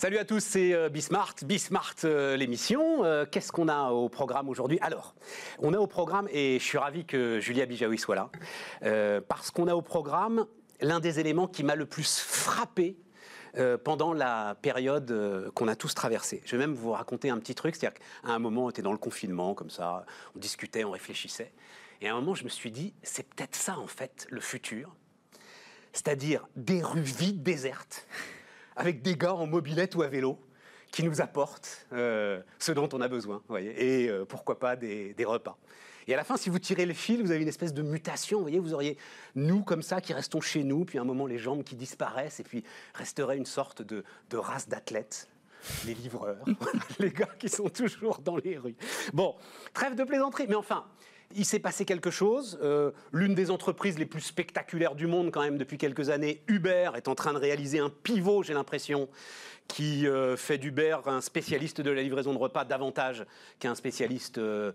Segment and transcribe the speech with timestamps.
[0.00, 3.04] Salut à tous, c'est euh, Bismart, Bismart euh, l'émission.
[3.04, 4.78] Euh, qu'est-ce qu'on a au programme aujourd'hui?
[4.80, 5.14] Alors,
[5.58, 9.68] on a au programme, et je suis ravi que Julia Bijaoui soit là, parce qu'on
[9.68, 10.46] a au programme
[10.80, 12.96] l'un des éléments qui m'a le plus frappé
[13.84, 16.40] pendant la période qu'on a tous traversée.
[16.46, 18.92] Je vais même vous raconter un petit truc, c'est-à-dire qu'à un moment, on était dans
[18.92, 21.52] le confinement, comme ça, on discutait, on réfléchissait,
[22.00, 24.96] et à un moment, je me suis dit, c'est peut-être ça, en fait, le futur,
[25.92, 28.06] c'est-à-dire des rues vides, désertes,
[28.80, 30.38] avec des gars en mobilette ou à vélo
[30.90, 35.14] qui nous apportent euh, ce dont on a besoin, voyez, et euh, pourquoi pas des,
[35.24, 35.56] repas.
[36.08, 38.38] Et à la fin, si vous tirez le fil, vous avez une espèce de mutation,
[38.38, 38.96] vous voyez, vous auriez
[39.36, 42.40] nous comme ça qui restons chez nous, puis à un moment les jambes qui disparaissent,
[42.40, 45.28] et puis resterait une sorte de, de race d'athlètes
[45.84, 46.44] les livreurs,
[46.98, 48.76] les gars qui sont toujours dans les rues.
[49.12, 49.36] Bon,
[49.74, 50.86] trêve de plaisanterie, mais enfin,
[51.34, 52.58] il s'est passé quelque chose.
[52.62, 56.90] Euh, l'une des entreprises les plus spectaculaires du monde, quand même, depuis quelques années, Uber,
[56.96, 59.08] est en train de réaliser un pivot, j'ai l'impression,
[59.68, 63.24] qui euh, fait d'Uber un spécialiste de la livraison de repas davantage
[63.60, 64.72] qu'un spécialiste euh,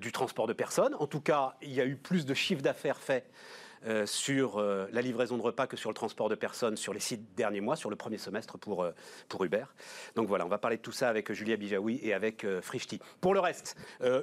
[0.00, 0.94] du transport de personnes.
[0.98, 3.26] En tout cas, il y a eu plus de chiffre d'affaires fait
[3.86, 7.00] euh, sur euh, la livraison de repas que sur le transport de personnes sur les
[7.00, 8.92] six derniers mois, sur le premier semestre pour, euh,
[9.28, 9.64] pour Uber.
[10.16, 13.00] Donc voilà, on va parler de tout ça avec Julia Bijaoui et avec Frishti.
[13.20, 13.76] Pour le reste,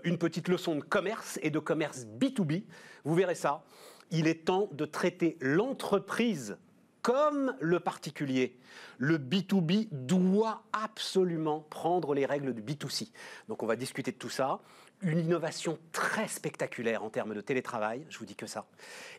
[0.04, 2.64] une petite leçon de commerce et de commerce B2B.
[3.04, 3.64] Vous verrez ça.
[4.12, 6.58] Il est temps de traiter l'entreprise
[7.06, 8.58] comme le particulier.
[8.98, 13.12] Le B2B doit absolument prendre les règles du B2C.
[13.48, 14.60] Donc on va discuter de tout ça
[15.02, 18.66] une innovation très spectaculaire en termes de télétravail, je vous dis que ça.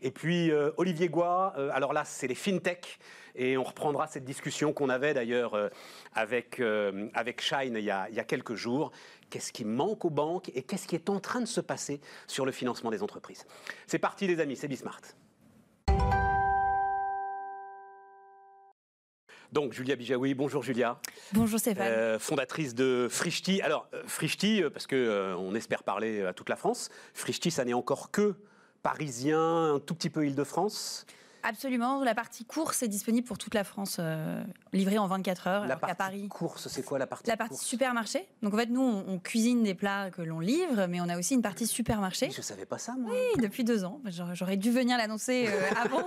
[0.02, 2.98] Et puis euh, Olivier Goua, euh, alors là c'est les fintech,
[3.34, 5.68] et on reprendra cette discussion qu'on avait d'ailleurs euh,
[6.14, 6.62] avec,
[7.14, 8.92] avec Shine il y, a, il y a quelques jours.
[9.28, 12.46] Qu'est-ce qui manque aux banques et qu'est-ce qui est en train de se passer sur
[12.46, 13.44] le financement des entreprises?
[13.86, 15.02] C'est parti les amis, c'est Bismart.
[19.52, 20.98] Donc Julia Bijaoui, bonjour Julia.
[21.33, 21.86] Bonjour Stéphane.
[21.89, 23.62] Euh, fondatrice de Frishti.
[23.62, 26.90] Alors euh, Frishti, euh, parce que on espère parler à toute la France.
[27.14, 28.34] Frishti, ça n'est encore que
[28.83, 31.07] parisien, un tout petit peu Île-de-France.
[31.46, 32.02] Absolument.
[32.02, 34.42] La partie course est disponible pour toute la France, euh,
[34.73, 35.67] livrée en 24 heures.
[35.67, 38.27] La partie Paris, course, c'est quoi la partie La partie supermarché.
[38.42, 41.34] Donc en fait, nous, on, cuisine des plats que l'on livre, mais on a aussi
[41.34, 42.30] une partie supermarché.
[42.30, 43.12] Je savais pas ça, moi.
[43.12, 44.01] Oui, depuis deux ans.
[44.33, 46.05] J'aurais dû venir l'annoncer euh, avant.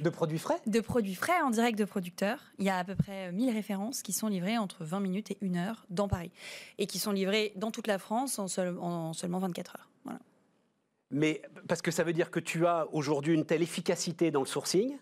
[0.00, 0.58] de produits frais?
[0.66, 2.40] De produits frais en direct de producteurs.
[2.58, 5.38] Il y a à peu près 1000 références qui sont livrées entre 20 minutes et
[5.42, 6.30] 1 heure dans Paris.
[6.78, 8.46] Et qui sont livrées dans toute la France en,
[8.78, 9.89] en seulement 24 heures.
[11.10, 14.46] Mais parce que ça veut dire que tu as aujourd'hui une telle efficacité dans le
[14.46, 14.96] sourcing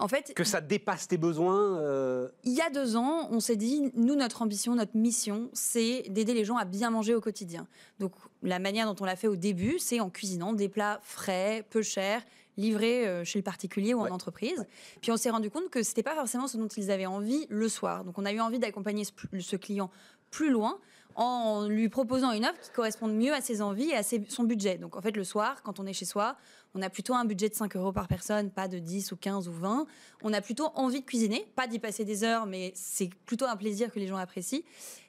[0.00, 3.56] en fait, que ça dépasse tes besoins euh, Il y a deux ans, on s'est
[3.56, 7.66] dit, nous, notre ambition, notre mission, c'est d'aider les gens à bien manger au quotidien.
[7.98, 8.12] Donc,
[8.44, 11.82] la manière dont on l'a fait au début, c'est en cuisinant des plats frais, peu
[11.82, 12.22] chers,
[12.56, 14.66] livrés euh, chez le particulier ou en entreprise.
[15.00, 17.68] Puis on s'est rendu compte que c'était pas forcément ce dont ils avaient envie le
[17.68, 18.04] soir.
[18.04, 19.90] Donc, on a eu envie d'accompagner ce client
[20.30, 20.78] plus loin
[21.18, 24.78] en lui proposant une offre qui corresponde mieux à ses envies et à son budget.
[24.78, 26.36] Donc en fait, le soir, quand on est chez soi,
[26.76, 29.48] on a plutôt un budget de 5 euros par personne, pas de 10 ou 15
[29.48, 29.86] ou 20.
[30.22, 33.56] On a plutôt envie de cuisiner, pas d'y passer des heures, mais c'est plutôt un
[33.56, 34.60] plaisir que les gens apprécient.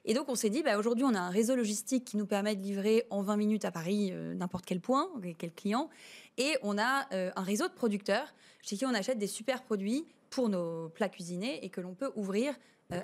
[0.04, 2.56] Et donc on s'est dit, bah, aujourd'hui, on a un réseau logistique qui nous permet
[2.56, 5.92] de livrer en 20 minutes à Paris euh, n'importe quel point, quel client.
[6.40, 8.34] Et on a euh, un réseau de producteurs
[8.64, 12.12] chez qui on achète des super produits pour nos plats cuisinés et que l'on peut
[12.16, 12.56] ouvrir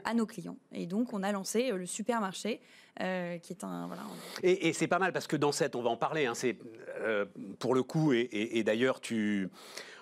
[0.04, 0.58] à nos clients.
[0.72, 2.60] Et donc, on a lancé euh, le supermarché,
[3.02, 3.88] euh, qui est un.
[3.88, 4.04] Voilà,
[4.42, 6.58] Et, c'est pas mal parce que dans cette, on va en parler, hein, c'est
[7.60, 9.50] pour le coup, et, d'ailleurs, tu.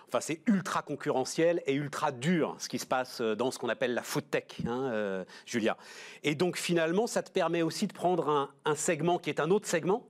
[0.08, 3.96] Enfin, c'est ultra concurrentiel et ultra dur ce qui se passe dans ce qu'on appelle
[3.96, 5.76] la food tech, hein, Julia.
[6.22, 9.68] Et donc finalement, ça te permet aussi de prendre un segment qui est un autre
[9.68, 10.08] segment,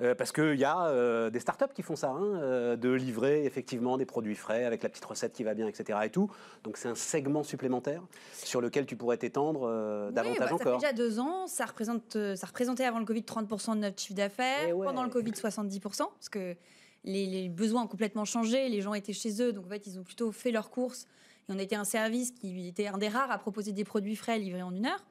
[0.00, 3.44] euh, parce qu'il y a euh, des startups qui font ça, hein, euh, de livrer
[3.44, 5.98] effectivement des produits frais avec la petite recette qui va bien, etc.
[6.04, 6.30] Et tout.
[6.62, 8.02] Donc c'est un segment supplémentaire
[8.32, 10.58] sur lequel tu pourrais t'étendre davantage bah, encore.
[10.58, 14.00] Ça fait déjà deux ans, ça, représente, ça représentait avant le Covid 30% de notre
[14.00, 16.54] chiffre d'affaires, eh pendant le Covid 70%, parce que
[17.04, 19.98] les, les, besoins ont complètement changé, les gens étaient chez eux, donc en fait ils
[19.98, 21.06] ont plutôt fait leurs courses.
[21.48, 24.38] Et on était un service qui était un des rares à proposer des produits frais
[24.38, 25.04] livrés en une heure.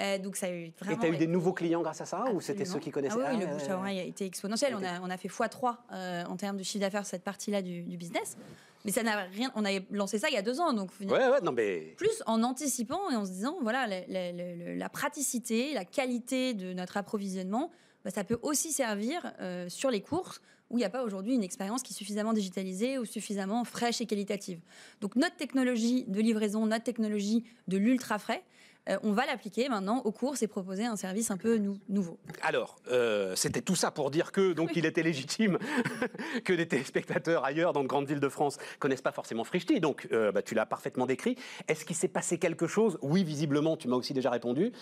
[0.00, 0.96] Euh, donc ça a eu vraiment.
[0.96, 3.18] Et tu as eu des nouveaux clients grâce à ça ou c'était ceux qui connaissaient
[3.22, 4.74] ah Oui, le bouche à oreille a été exponentiel.
[4.74, 7.82] On a, on a fait x3 euh, en termes de chiffre d'affaires cette partie-là du,
[7.96, 8.36] business.
[8.84, 9.52] Mais ça n'a rien.
[9.56, 11.94] On a lancé ça il y a deux ans, donc ouais, ouais, non, mais...
[11.98, 14.32] plus en anticipant et en se disant voilà la,
[14.74, 17.70] la praticité, la qualité de notre approvisionnement,
[18.04, 21.34] bah, ça peut aussi servir euh, sur les courses où il n'y a pas aujourd'hui
[21.34, 24.60] une expérience qui est suffisamment digitalisée ou suffisamment fraîche et qualitative.
[25.00, 28.42] Donc notre technologie de livraison, notre technologie de l'ultra frais,
[28.88, 32.18] Euh, on va l'appliquer maintenant aux courses et proposer un service un peu nouveau.
[32.42, 35.58] Alors, euh, c'était tout ça pour dire que donc il était légitime
[36.44, 39.80] que des téléspectateurs ailleurs dans de grandes villes de France connaissent pas forcément Frishti.
[39.80, 41.36] Donc, euh, bah, tu l'as parfaitement décrit.
[41.68, 42.98] Est-ce qu'il s'est passé quelque chose?
[43.02, 44.72] Oui, visiblement, tu m'as aussi déjà répondu.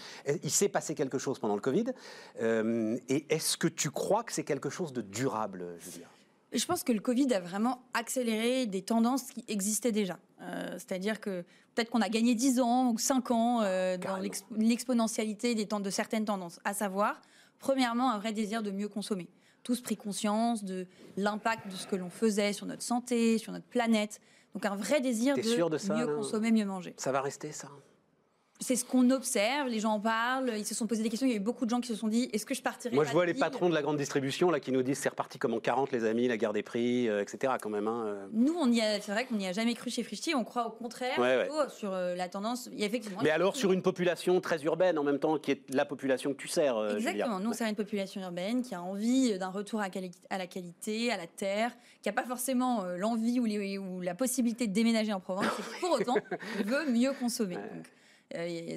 [0.42, 1.86] Il s'est passé quelque chose pendant le Covid.
[2.40, 6.06] et est-ce que tu crois que c'est quelque chose de durable, Julia?
[6.52, 10.18] Je pense que le Covid a vraiment accéléré des tendances qui existaient déjà.
[10.76, 11.44] C'est-à-dire que
[11.78, 14.18] peut-être qu'on a gagné 10 ans ou 5 ans euh, dans
[14.56, 17.22] l'exponentialité des temps de certaines tendances, à savoir,
[17.60, 19.28] premièrement, un vrai désir de mieux consommer.
[19.62, 23.66] Tous pris conscience de l'impact de ce que l'on faisait sur notre santé, sur notre
[23.66, 24.20] planète.
[24.54, 25.42] Donc un vrai désir de,
[25.96, 26.94] mieux consommer, mieux manger.
[26.96, 27.68] Ça va rester ça?
[28.60, 31.30] C'est ce qu'on observe, les gens en parlent, ils se sont posé des questions, il
[31.30, 33.04] y a eu beaucoup de gens qui se sont dit est-ce que je partirai Moi
[33.04, 35.54] je vois les patrons de la grande distribution là qui nous disent c'est reparti comme
[35.54, 37.54] en 40 les amis, la guerre des prix, euh, etc.
[37.62, 37.86] quand même.
[37.86, 38.26] Hein, euh.
[38.32, 40.66] Nous on y a, c'est vrai qu'on n'y a jamais cru chez Frischti, on croit
[40.66, 41.16] au contraire
[41.68, 42.68] sur euh, la tendance.
[42.72, 43.20] Il y a effectivement.
[43.22, 46.38] Mais alors sur une population très urbaine en même temps qui est la population que
[46.38, 46.96] tu sers.
[46.96, 49.88] Exactement, nous on sert une population urbaine qui a envie d'un retour à,
[50.36, 51.70] la qualité, à la terre,
[52.02, 56.16] qui n'a pas forcément l'envie ou, la possibilité de déménager en province, et pour autant
[56.64, 57.56] veut mieux consommer.
[58.36, 58.76] Euh,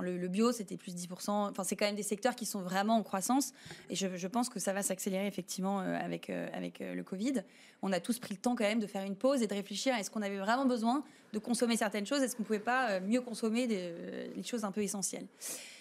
[0.00, 1.30] le, bio, c'était plus 10%.
[1.30, 3.52] Enfin, c'est quand même des secteurs qui sont vraiment en croissance.
[3.90, 7.42] Et je, pense que ça va s'accélérer effectivement euh, avec, euh, avec le Covid.
[7.82, 9.94] On a tous pris le temps quand même de faire une pause et de réfléchir
[9.94, 12.22] est-ce qu'on avait vraiment besoin de consommer certaines choses?
[12.22, 13.92] Est-ce qu'on ne pouvait pas mieux consommer des,
[14.34, 15.26] les choses un peu essentielles?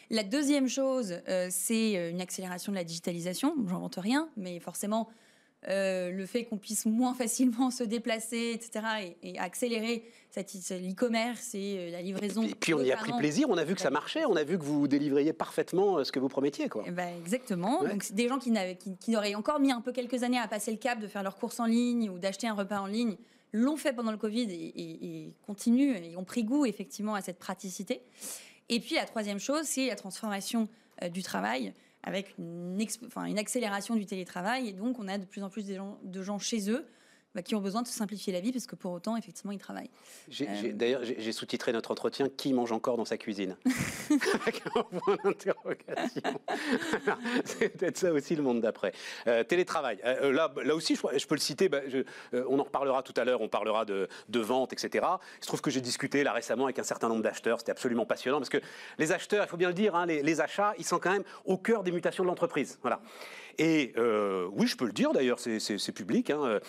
[0.09, 3.55] La deuxième chose, c'est une accélération de la digitalisation.
[3.67, 5.07] J'invente rien, mais forcément,
[5.69, 10.03] euh, le fait qu'on puisse moins facilement se déplacer, etc., et, accélérer
[10.35, 12.43] l'e-commerce et euh, la livraison.
[12.43, 14.43] Et puis on y a pris plaisir, on a vu que ça marchait, on a
[14.43, 16.67] vu que vous délivriez parfaitement euh, ce que vous promettiez.
[16.67, 16.83] Quoi.
[16.87, 17.83] Eh ben, exactement.
[17.83, 20.71] Donc des gens qui, qui, qui, auraient encore mis un peu quelques années à passer
[20.71, 23.17] le cap de faire leurs courses en ligne ou d'acheter un repas en ligne,
[23.53, 27.37] l'ont fait pendant le Covid et, et continuent et ont pris goût effectivement à cette
[27.37, 28.01] praticité.
[28.69, 30.69] Et puis la troisième chose, c'est la transformation
[31.11, 31.73] du travail
[32.03, 32.80] avec une,
[33.38, 34.69] accélération du télétravail.
[34.69, 36.86] Et donc, on a de plus en plus de gens chez eux
[37.33, 39.59] bah, qui ont besoin de se simplifier la vie parce que pour autant, effectivement, ils
[39.59, 39.89] travaillent.
[40.41, 43.55] Euh, d'ailleurs, j'ai sous-titré notre entretien Qui mange encore dans sa cuisine?
[44.41, 46.41] Avec un point d'interrogation.
[47.45, 48.91] C'est peut-être ça aussi le monde d'après.
[49.27, 49.99] Euh, télétravail.
[50.03, 51.69] Euh, là, là aussi, je, peux le citer.
[51.69, 51.79] Bah,
[52.33, 53.39] on en reparlera tout à l'heure.
[53.39, 55.05] On parlera de, de, vente, etc.
[55.39, 57.59] Il se trouve que j'ai discuté là récemment avec un certain nombre d'acheteurs.
[57.59, 58.61] C'était absolument passionnant parce que
[58.97, 61.23] les acheteurs, il faut bien le dire, hein, les, les, achats, ils sont quand même
[61.45, 62.77] au cœur des mutations de l'entreprise.
[62.81, 63.01] Voilà.
[63.57, 63.93] Et
[64.53, 66.29] oui, je peux le dire d'ailleurs, c'est public.
[66.29, 66.59] Hein,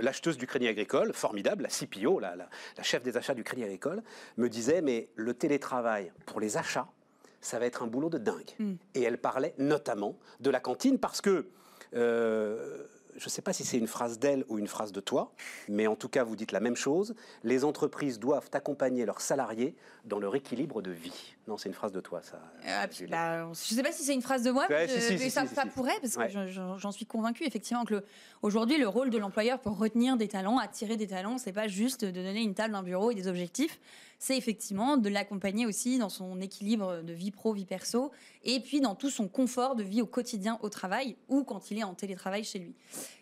[0.00, 2.34] l'acheteuse du Crédit Agricole, formidable, la CPO, la,
[2.82, 4.02] chef des achats du Crédit Agricole,
[4.36, 6.88] me disait mais le télétravail pour les achats,
[7.40, 8.50] ça va être un boulot de dingue.
[8.58, 8.74] Hmm.
[8.94, 11.46] Et elle parlait notamment de la cantine parce que
[13.20, 15.32] je ne sais pas si c'est une phrase d'elle ou une phrase de toi,
[15.68, 17.14] mais en tout cas, vous dites la même chose.
[17.44, 21.36] Les entreprises doivent accompagner leurs salariés dans leur équilibre de vie.
[21.48, 22.40] Non, c'est une phrase de toi, ça.
[22.66, 24.86] Euh, bah, je ne sais pas si c'est une phrase de moi, mais,
[25.30, 25.44] ça,
[25.74, 28.04] pourrait, parce que j'en suis convaincue, effectivement, que
[28.42, 32.04] aujourd'hui, le rôle de l'employeur pour retenir des talents, attirer des talents, c'est pas juste
[32.04, 33.80] de donner une table, un bureau et des objectifs,
[34.18, 38.12] c'est effectivement de l'accompagner aussi dans son équilibre de vie pro, vie perso,
[38.44, 41.78] et puis dans tout son confort de vie au quotidien au travail ou quand il
[41.78, 42.74] est en télétravail chez lui.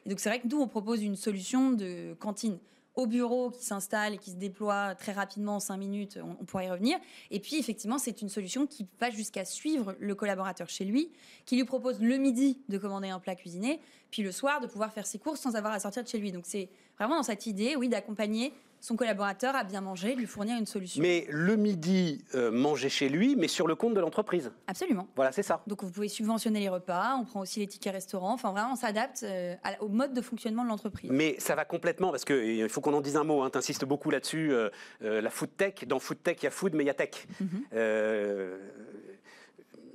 [0.05, 2.59] Et donc c'est vrai que nous, on propose une solution de cantine
[2.99, 6.67] au bureau qui s'installe et qui se déploie très rapidement en cinq minutes, on, pourrait
[6.67, 6.99] y revenir.
[7.31, 11.12] Et puis effectivement, c'est une solution qui va jusqu'à suivre le collaborateur chez lui,
[11.47, 13.81] qui lui propose le midi de commander un plat cuisiné,
[14.11, 16.33] puis le soir de pouvoir faire ses courses sans avoir à sortir de chez lui.
[16.33, 20.58] Donc c'est vraiment dans cette idée, oui, d'accompagner son collaborateur à bien manger, lui fournir
[20.58, 21.02] une solution.
[21.02, 24.50] Mais le midi, euh, manger chez lui, mais sur le compte de l'entreprise.
[24.66, 25.06] Absolument.
[25.16, 25.62] Voilà, c'est ça.
[25.66, 28.76] Donc vous pouvez subventionner les repas, on prend aussi les tickets restaurants, enfin vraiment on
[28.76, 31.11] s'adapte euh, au mode de fonctionnement de l'entreprise.
[31.12, 33.85] Mais ça va complètement, parce qu'il faut qu'on en dise un mot, hein, tu insistes
[33.85, 34.70] beaucoup là-dessus, euh,
[35.00, 37.26] la food tech, dans food tech il y a food mais il y a tech.
[37.40, 37.64] Mhm.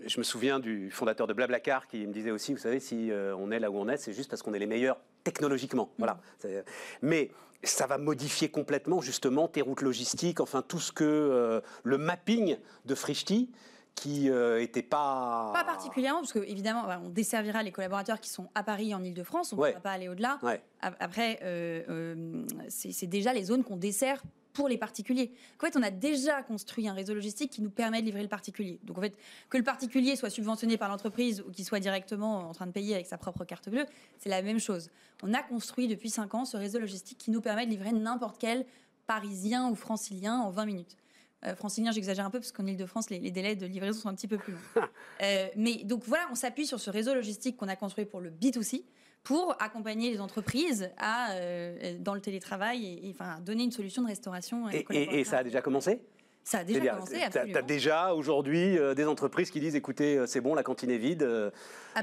[0.06, 3.52] Je me souviens du fondateur de Blablacar qui me disait aussi, vous savez, si on
[3.52, 5.90] est là où on est, c'est juste parce qu'on est les meilleurs technologiquement.
[5.98, 6.20] Voilà.
[6.44, 6.64] Mhm.
[7.02, 7.32] Mais
[7.64, 12.58] ça va modifier complètement justement tes routes logistiques, enfin tout ce que euh, le mapping
[12.86, 13.52] de Frishti
[13.96, 15.52] qui n'était euh, pas...
[15.54, 19.58] Pas particulièrement, parce qu'évidemment, on desservira les collaborateurs qui sont à Paris, en Ile-de-France, on
[19.58, 20.40] ne va pas aller au-delà.
[20.82, 25.32] Après, euh, c'est déjà les zones qu'on dessert pour les particuliers.
[25.60, 28.30] En fait, on a déjà construit un réseau logistique qui nous permet de livrer le
[28.30, 28.80] particulier.
[28.84, 29.18] Donc en fait,
[29.50, 32.96] que le particulier soit subventionné par l'entreprise ou qu'il soit directement en train de payer
[32.96, 33.86] avec sa propre carte bleue,
[34.20, 34.90] c'est la même chose.
[35.24, 38.38] On a construit depuis 5 ans ce réseau logistique qui nous permet de livrer n'importe
[38.40, 38.66] quel
[39.08, 40.98] Parisien ou Francilien en 20 minutes.
[41.46, 44.28] Euh, francilien, j'exagère un peu parce qu'en Ile-de-France, les, délais de livraison sont un petit
[44.28, 44.60] peu plus longs.
[45.22, 48.30] Euh, mais donc voilà, on s'appuie sur ce réseau logistique qu'on a construit pour le
[48.30, 48.84] B2C
[49.24, 54.08] pour accompagner les entreprises à, euh, dans le télétravail et, enfin, donner une solution de
[54.08, 54.70] restauration.
[54.70, 56.00] Et, et, ça a déjà commencé?
[56.44, 60.26] Ça a déjà commencé, Tu as, déjà aujourd'hui euh, des entreprises qui disent écoutez, euh,
[60.28, 61.52] c'est bon, la cantine est vide, euh,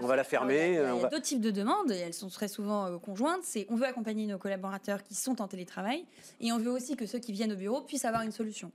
[0.01, 0.69] on va la fermer.
[0.71, 3.43] Il y a, deux types de demandes, et elles sont très souvent conjointes.
[3.43, 6.07] C'est on veut accompagner nos collaborateurs qui sont en télétravail,
[6.41, 8.73] et on veut aussi que ceux qui viennent au bureau puissent avoir une solution.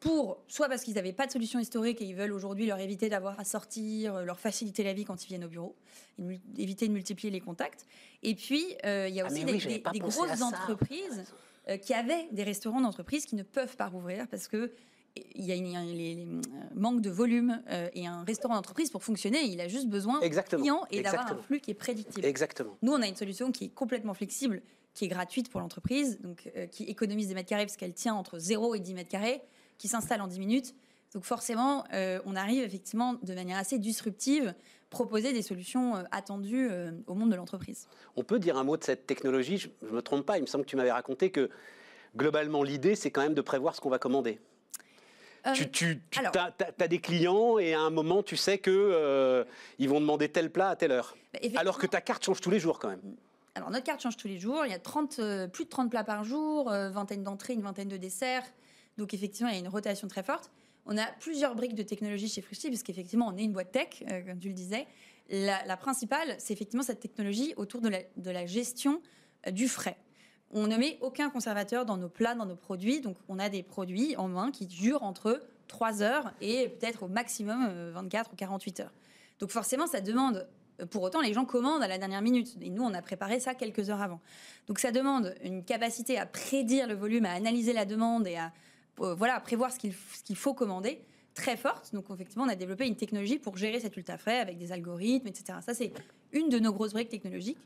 [0.00, 3.08] Pour, soit parce qu'ils n'avaient pas de solution historique et ils veulent aujourd'hui leur éviter
[3.08, 5.74] d'avoir à sortir, leur faciliter la vie quand ils viennent au bureau,
[6.58, 7.86] éviter de multiplier les contacts.
[8.22, 11.24] Et puis, il y a ah, aussi des, grosses entreprises
[11.68, 14.70] euh, qui avaient des restaurants d'entreprise qui ne peuvent pas rouvrir parce que
[15.34, 16.40] il y a un
[16.76, 20.56] manque de volume euh, et un restaurant d'entreprise pour fonctionner, il a juste besoin de
[20.56, 22.24] clients et d'avoir un flux qui est prédictible.
[22.24, 22.76] Exactement.
[22.82, 24.62] Nous, on a une solution qui est complètement flexible,
[24.96, 28.14] qui est gratuite pour l'entreprise, donc euh, qui économise des mètres carrés parce qu'elle tient
[28.14, 29.40] entre 0 et 10 mètres carrés,
[29.78, 30.74] qui s'installe en 10 minutes.
[31.14, 34.54] Donc forcément, on arrive effectivement de manière assez disruptive
[34.90, 37.88] proposer des solutions euh, attendues euh, au monde de l'entreprise.
[38.16, 40.46] On peut dire un mot de cette technologie, je ne me trompe pas, il me
[40.46, 41.50] semble que tu m'avais raconté que
[42.16, 44.38] globalement l'idée c'est quand même de prévoir ce qu'on va commander.
[45.46, 49.44] Euh, tu, as, des clients et à un moment tu sais qu'ils
[49.78, 51.16] ils vont demander tel plat à telle heure.
[51.32, 53.16] Bah, alors que ta carte change tous les jours quand même.
[53.56, 55.16] Alors notre carte change tous les jours, il y a 30,
[55.50, 58.44] plus de 30 plats par jour, vingtaine d'entrées, une vingtaine de desserts.
[58.98, 60.52] Donc effectivement il y a une rotation très forte.
[60.86, 64.04] On a plusieurs briques de technologie chez Fruity, parce qu'effectivement, on est une boîte tech,
[64.08, 64.86] euh, comme tu le disais.
[65.28, 69.02] La, principale, c'est effectivement cette technologie autour de la, gestion
[69.46, 69.96] euh, du frais.
[70.52, 73.00] On ne met aucun conservateur dans nos plats, dans nos produits.
[73.00, 77.08] Donc, on a des produits en main qui durent entre 3 heures et peut-être au
[77.08, 78.92] maximum 24 euh, ou 48 heures.
[79.40, 80.46] Donc, forcément, ça demande
[80.90, 82.56] pour autant, les gens commandent à la dernière minute.
[82.60, 84.20] Et nous, on a préparé ça quelques heures avant.
[84.68, 88.52] Donc ça demande une capacité à prédire le volume, à analyser la demande et à
[89.00, 91.00] euh, voilà, prévoir ce qu'il faut commander
[91.36, 91.94] très forte.
[91.94, 95.28] Donc, effectivement, on a développé une technologie pour gérer cet ultra frais avec des algorithmes,
[95.28, 95.58] etc.
[95.64, 95.92] Ça, c'est
[96.32, 97.58] une de nos grosses briques technologiques.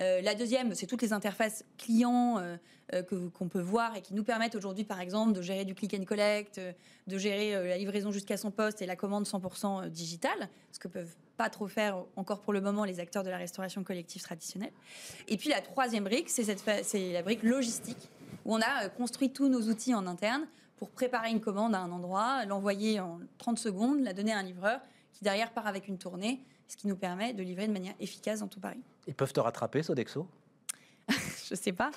[0.00, 3.02] Euh, la deuxième, c'est toutes les interfaces clients euh,
[3.32, 6.04] qu'on peut voir et qui nous permettent aujourd'hui, par exemple, de gérer du click and
[6.04, 6.60] collect,
[7.06, 11.14] de gérer la livraison jusqu'à son poste et la commande 100% digitale, ce que peuvent
[11.36, 14.72] pas trop faire encore pour le moment les acteurs de la restauration collective traditionnelle.
[15.28, 16.46] Et puis la troisième brique, c'est
[17.12, 18.10] la brique logistique,
[18.44, 21.90] où on a construit tous nos outils en interne pour préparer une commande à un
[21.90, 24.80] endroit, l'envoyer en 30 secondes, la donner à un livreur
[25.12, 28.40] qui derrière part avec une tournée, ce qui nous permet de livrer de manière efficace
[28.40, 28.82] dans tout Paris.
[29.06, 30.26] Ils peuvent te rattraper, Sodexo?
[31.48, 31.90] Je sais pas.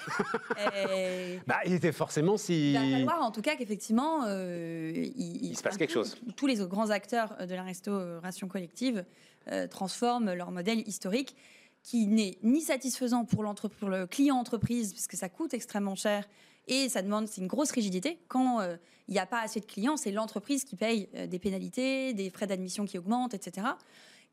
[1.47, 2.73] bah, il était forcément si.
[2.73, 6.17] Il va falloir en tout cas qu'effectivement, euh, il, se passe quelque chose.
[6.35, 9.05] Tous les autres grands acteurs de la restauration collective
[9.49, 11.35] euh, transforment leur modèle historique
[11.83, 13.45] qui n'est ni satisfaisant pour,
[13.79, 16.27] pour le client entreprise, puisque ça coûte extrêmement cher
[16.67, 18.19] et ça demande, c'est une grosse rigidité.
[18.27, 18.75] Quand euh,
[19.07, 22.29] il n'y a pas assez de clients, c'est l'entreprise qui paye euh, des pénalités, des
[22.29, 23.67] frais d'admission qui augmentent, etc.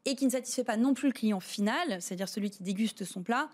[0.04, 3.22] Et qui ne satisfait pas non plus le client final, c'est-à-dire celui qui déguste son
[3.22, 3.48] plat,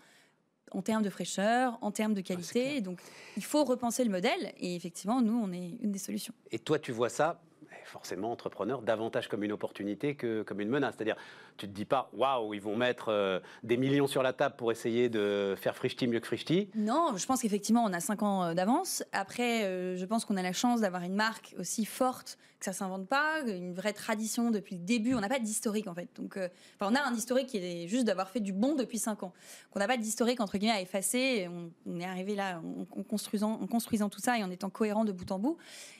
[0.72, 2.80] en termes de fraîcheur, en termes de qualité.
[2.80, 3.00] Donc,
[3.36, 4.52] il faut repenser le modèle.
[4.58, 6.34] Et effectivement, nous, on est une des solutions.
[6.50, 7.40] Et toi, tu vois ça
[7.84, 10.94] forcément entrepreneur davantage comme une opportunité que comme une menace.
[10.96, 11.16] C'est-à-dire,
[11.56, 14.72] tu te dis pas, waouh, ils vont mettre euh, des millions sur la table pour
[14.72, 16.70] essayer de faire Frichti mieux que Frichti.
[16.74, 19.04] Non, je pense qu'effectivement, on a cinq ans euh, d'avance.
[19.12, 22.72] Après, euh, je pense qu'on a la chance d'avoir une marque aussi forte que ça
[22.74, 25.14] s'invente pas, une vraie tradition depuis le début.
[25.14, 26.08] On n'a pas d'historique en fait.
[26.16, 26.38] Donc,
[26.82, 29.32] on a un historique qui est juste d'avoir fait du bon depuis cinq ans.
[29.74, 31.48] On n'a pas d'historique entre guillemets à effacer.
[31.86, 32.60] On, est arrivé là
[32.94, 35.56] en construisant tout ça et en étant cohérent de bout en bout.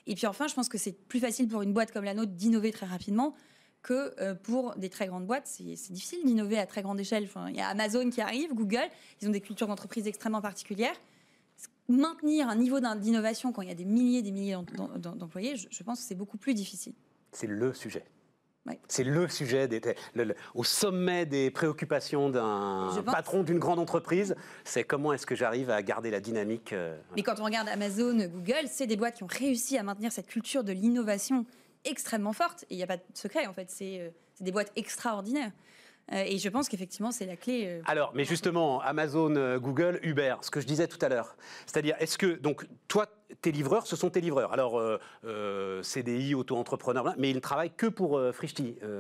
[0.06, 2.32] Et puis enfin, je pense que c'est plus facile pour une boîte comme la nôtre
[2.32, 3.34] d'innover très rapidement
[3.82, 7.28] que euh, pour des très grandes boîtes, c'est difficile d'innover à très grande échelle.
[7.48, 8.88] Il y a Amazon qui arrive, Google,
[9.20, 10.96] ils ont des cultures d'entreprise extrêmement particulières.
[11.88, 14.56] Maintenir un niveau d'innovation quand il y a des milliers et des milliers
[14.96, 16.94] d'employés, je, pense que c'est beaucoup plus difficile.
[17.32, 18.04] C'est le sujet.
[18.88, 19.68] C'est le sujet
[20.54, 24.36] au sommet des préoccupations d'un patron d'une grande entreprise.
[24.64, 26.72] C'est comment est-ce que j'arrive à garder la dynamique.
[26.72, 30.12] Euh, Mais quand on regarde Amazon, Google, c'est des boîtes qui ont réussi à maintenir
[30.12, 31.46] cette culture de l'innovation
[31.84, 32.64] extrêmement forte.
[32.64, 33.70] Et il n'y a pas de secret, en fait.
[33.70, 35.52] C'est euh, des boîtes extraordinaires.
[36.12, 37.64] Euh, et je pense qu'effectivement, c'est la clé.
[37.66, 41.36] Euh, Alors, mais justement, Amazon, Google, Uber, ce que je disais tout à l'heure.
[41.66, 43.06] C'est-à-dire, est-ce que, donc, toi,
[43.40, 44.52] tes livreurs, ce sont tes livreurs.
[44.52, 44.80] Alors,
[45.82, 48.32] CDI, auto-entrepreneur, mais ils ne travaillent que pour euh,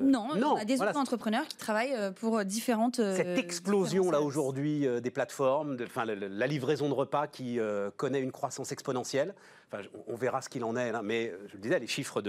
[0.02, 2.96] non, non, on a des auto-entrepreneurs qui travaillent pour différentes.
[2.96, 7.58] Cette explosion, là, aujourd'hui, des plateformes, de, la, livraison de repas qui
[7.96, 9.34] connaît une croissance exponentielle.
[9.72, 12.22] Enfin, on verra ce qu'il en est, là, mais je le disais, les chiffres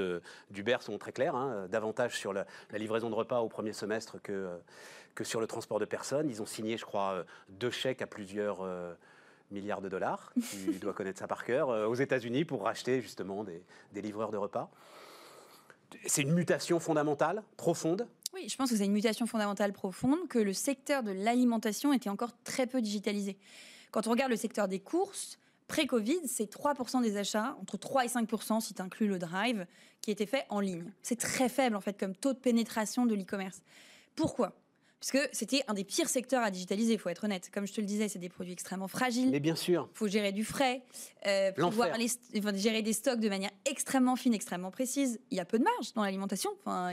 [0.51, 4.21] d'Uber sont très clairs, hein, davantage sur la, la, livraison de repas au premier semestre
[4.21, 4.47] que
[5.15, 6.29] que sur le transport de personnes.
[6.29, 8.93] Ils ont signé, je crois, euh, deux chèques à plusieurs euh,
[9.51, 10.33] milliards de dollars.
[10.65, 14.37] Tu dois connaître ça par cœur, euh, aux États-Unis pour racheter justement des, livreurs de
[14.37, 14.69] repas.
[16.05, 20.39] C'est une mutation fondamentale, profonde oui, je pense que c'est une mutation fondamentale profonde, que
[20.39, 23.37] le secteur de l'alimentation était encore très peu digitalisé.
[23.91, 28.07] Quand on regarde le secteur des courses, Pré-Covid, c'est 3% des achats, entre 3 et
[28.07, 29.65] 5% si tu inclus le drive,
[30.01, 30.91] qui étaient faits en ligne.
[31.01, 33.61] C'est très faible en fait comme taux de pénétration de l'e-commerce.
[34.15, 34.53] Pourquoi?
[35.01, 37.49] Puisque c'était un des pires secteurs à digitaliser, il faut être honnête.
[37.51, 39.31] Comme je te le disais, c'est des produits extrêmement fragiles.
[39.31, 39.89] Mais bien sûr.
[39.91, 40.83] Il faut gérer du frais,
[41.25, 42.07] euh, pouvoir les,
[42.59, 45.19] gérer des stocks de manière extrêmement fine, extrêmement précise.
[45.31, 46.51] Il y a peu de marge dans l'alimentation.
[46.63, 46.91] Enfin,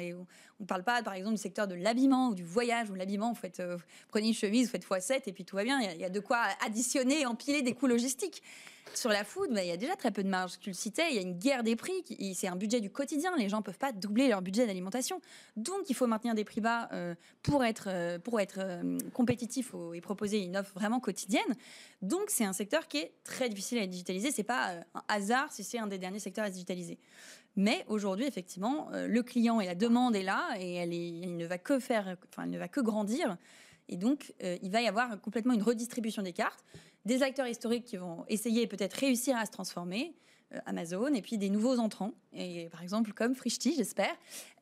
[0.59, 3.35] on ne parle pas, par exemple, du secteur de l'habillement ou du voyage, où l'habillement,
[3.35, 3.77] vous, euh,
[4.09, 5.79] prenez une chemise, vous faites x7 et puis tout va bien.
[5.79, 8.43] Il y, a, de quoi additionner, empiler des coûts logistiques.
[8.95, 10.59] Sur la food, bah, il y a déjà très peu de marge.
[10.61, 12.05] Tu le citais, il y a une guerre des prix.
[12.35, 13.37] C'est un budget du quotidien.
[13.37, 15.21] Les gens ne peuvent pas doubler leur budget d'alimentation.
[15.57, 19.73] Donc, il faut maintenir des prix bas euh, pour être, euh, pour être euh, compétitif
[19.95, 21.55] et proposer une offre vraiment quotidienne.
[22.03, 24.31] Donc, c'est un secteur qui est très difficile à digitaliser.
[24.31, 26.99] C'est pas un hasard si c'est un des derniers secteurs à digitaliser.
[27.57, 30.91] Mais aujourd'hui, effectivement, le client et la demande est là et elle,
[31.37, 33.37] ne va que faire, enfin, elle ne va que grandir.
[33.89, 36.65] Et donc, il va y avoir complètement une redistribution des cartes
[37.09, 40.15] des acteurs historiques qui vont essayer peut-être réussir à se transformer,
[40.55, 44.15] euh, Amazon, et puis des nouveaux entrants, et par exemple comme Frishti, j'espère,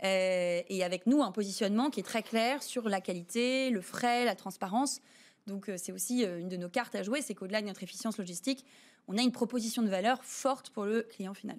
[0.04, 4.24] euh, et avec nous un positionnement qui est très clair sur la qualité, le frais,
[4.24, 5.00] la transparence.
[5.48, 8.16] Donc euh, c'est aussi une de nos cartes à jouer, c'est qu'au-delà de notre efficience
[8.16, 8.64] logistique,
[9.08, 11.58] on a une proposition de valeur forte pour le client final.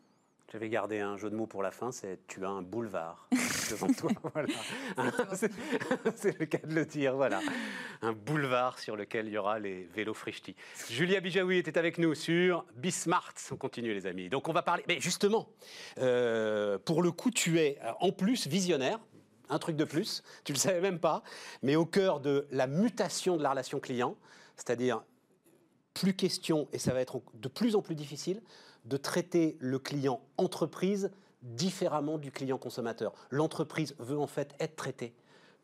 [0.49, 3.27] J'avais gardé un jeu de mots pour la fin, c'est tu as un boulevard
[3.69, 4.11] devant toi.
[4.33, 4.47] Voilà.
[6.15, 7.41] c'est le cas de le dire, voilà.
[8.01, 10.55] Un boulevard sur lequel il y aura les vélos Frishti.
[10.89, 13.33] Julia Bijaoui était avec nous sur Bismart.
[13.51, 14.29] On continue les amis.
[14.29, 15.49] Donc on va parler, mais justement,
[15.97, 18.99] euh, pour le coup tu es en plus visionnaire,
[19.49, 21.23] un truc de plus, tu le savais même pas,
[21.61, 24.15] mais au cœur de la mutation de la relation client,
[24.55, 25.03] c'est-à-dire
[25.93, 28.41] plus question, et ça va être de plus en plus difficile,
[28.87, 33.13] de traiter le client entreprise différemment du client consommateur.
[33.29, 35.13] L'entreprise veut en fait être traitée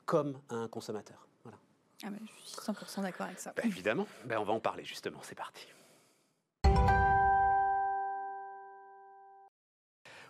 [0.06, 1.28] comme un consommateur.
[1.44, 1.58] Voilà.
[2.06, 2.10] Ah
[2.44, 3.54] je suis 100% d'accord avec ça.
[3.56, 5.66] Ben, évidemment, ben, on va en parler justement, c'est parti.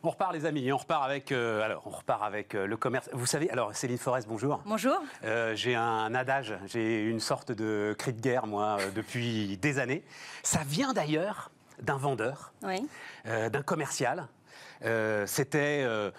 [0.06, 3.10] On repart les amis, on repart avec, euh, alors, on repart avec euh, le commerce.
[3.14, 4.62] Vous savez, alors Céline Forest, bonjour.
[4.66, 5.00] Bonjour.
[5.24, 10.04] Euh, j'ai un adage, j'ai une sorte de cri de guerre, moi, depuis des années.
[10.44, 11.52] Ça vient d'ailleurs
[11.84, 12.54] d'un vendeur,
[13.28, 14.28] euh, d'un commercial.
[14.86, 16.12] Euh, c'était, euh,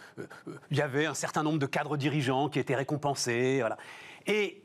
[0.71, 3.77] il y avait un certain nombre de cadres dirigeants qui étaient récompensés, voilà.
[4.27, 4.63] Et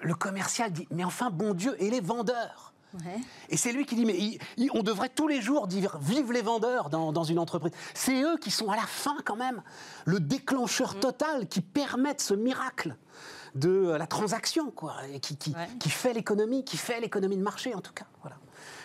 [0.00, 2.70] le commercial dit, mais enfin, bon Dieu, et les vendeurs?
[3.48, 4.38] Et c'est lui qui dit, mais
[4.74, 7.72] on devrait tous les jours dire vive les vendeurs dans, une entreprise.
[7.94, 9.62] C'est eux qui sont à la fin quand même
[10.04, 11.00] le déclencheur mm.
[11.00, 12.94] total qui permettent ce miracle
[13.54, 17.74] de la transaction, quoi, et qui, qui, qui fait l'économie, qui fait l'économie de marché
[17.74, 18.04] en tout cas.
[18.20, 18.36] Voilà.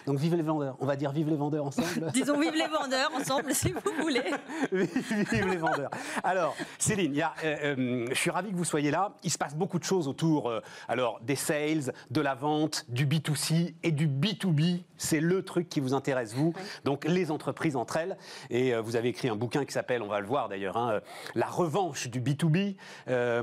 [0.08, 0.78] Donc vive les vendeurs.
[0.80, 2.10] On va dire vive les vendeurs ensemble.
[2.14, 4.24] Disons vive les vendeurs ensemble si vous voulez.
[4.72, 5.92] vive les vendeurs.
[6.24, 9.12] Alors Céline, y a, euh, euh, je suis ravi que vous soyez là.
[9.24, 13.06] Il se passe beaucoup de choses autour euh, alors des sales, de la vente, du
[13.06, 14.84] B2C et du B2B.
[14.96, 16.54] C'est le truc qui vous intéresse vous.
[16.86, 18.18] Donc les entreprises entre elles.
[18.50, 21.02] Et vous avez écrit un bouquin qui s'appelle, on va le voir d'ailleurs, hein,
[21.36, 22.76] La revanche du B2B.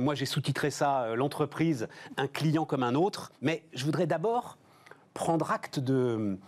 [0.00, 3.32] moi j'ai sous-titré ça L'entreprise, un client comme un autre.
[3.42, 4.56] Mais je voudrais d'abord
[5.14, 6.38] prendre acte de,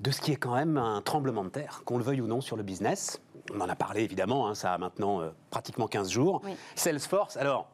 [0.00, 2.40] de ce qui est quand même un tremblement de terre, qu'on le veuille ou non,
[2.40, 3.22] sur le business.
[3.54, 6.42] On en a parlé évidemment, hein, ça a maintenant euh, pratiquement 15 jours.
[6.74, 7.68] Salesforce, alors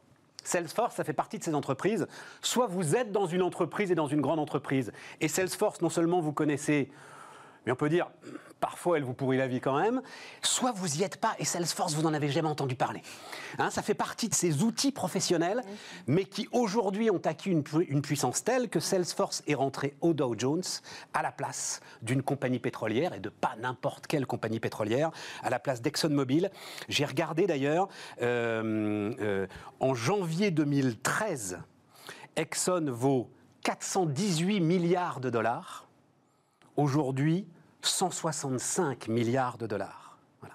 [0.44, 2.06] Salesforce, ça fait partie de ces entreprises.
[2.40, 6.20] Soit vous êtes dans une entreprise et dans une grande entreprise, et Salesforce, non seulement
[6.20, 6.90] vous connaissez,
[7.64, 8.11] mais on peut dire,
[8.61, 10.03] parfois elle vous pourrit la vie quand même,
[10.42, 13.03] soit vous n'y êtes pas et Salesforce, vous n'en avez jamais entendu parler.
[13.59, 15.62] Hein, ça fait partie de ces outils professionnels,
[16.07, 20.35] mais qui aujourd'hui ont acquis une, une, puissance telle que Salesforce est rentré au Dow
[20.37, 20.62] Jones
[21.14, 25.11] à la place d'une compagnie pétrolière, et de pas n'importe quelle compagnie pétrolière,
[25.42, 26.51] à la place d'ExxonMobil.
[26.88, 27.88] J'ai regardé d'ailleurs,
[28.23, 29.46] euh, euh,
[29.81, 31.61] en janvier 2013,
[32.37, 33.31] Exxon vaut
[33.62, 35.89] 418 milliards de dollars.
[36.80, 37.46] Aujourd'hui,
[37.82, 40.16] 165 milliards de dollars.
[40.40, 40.54] Voilà.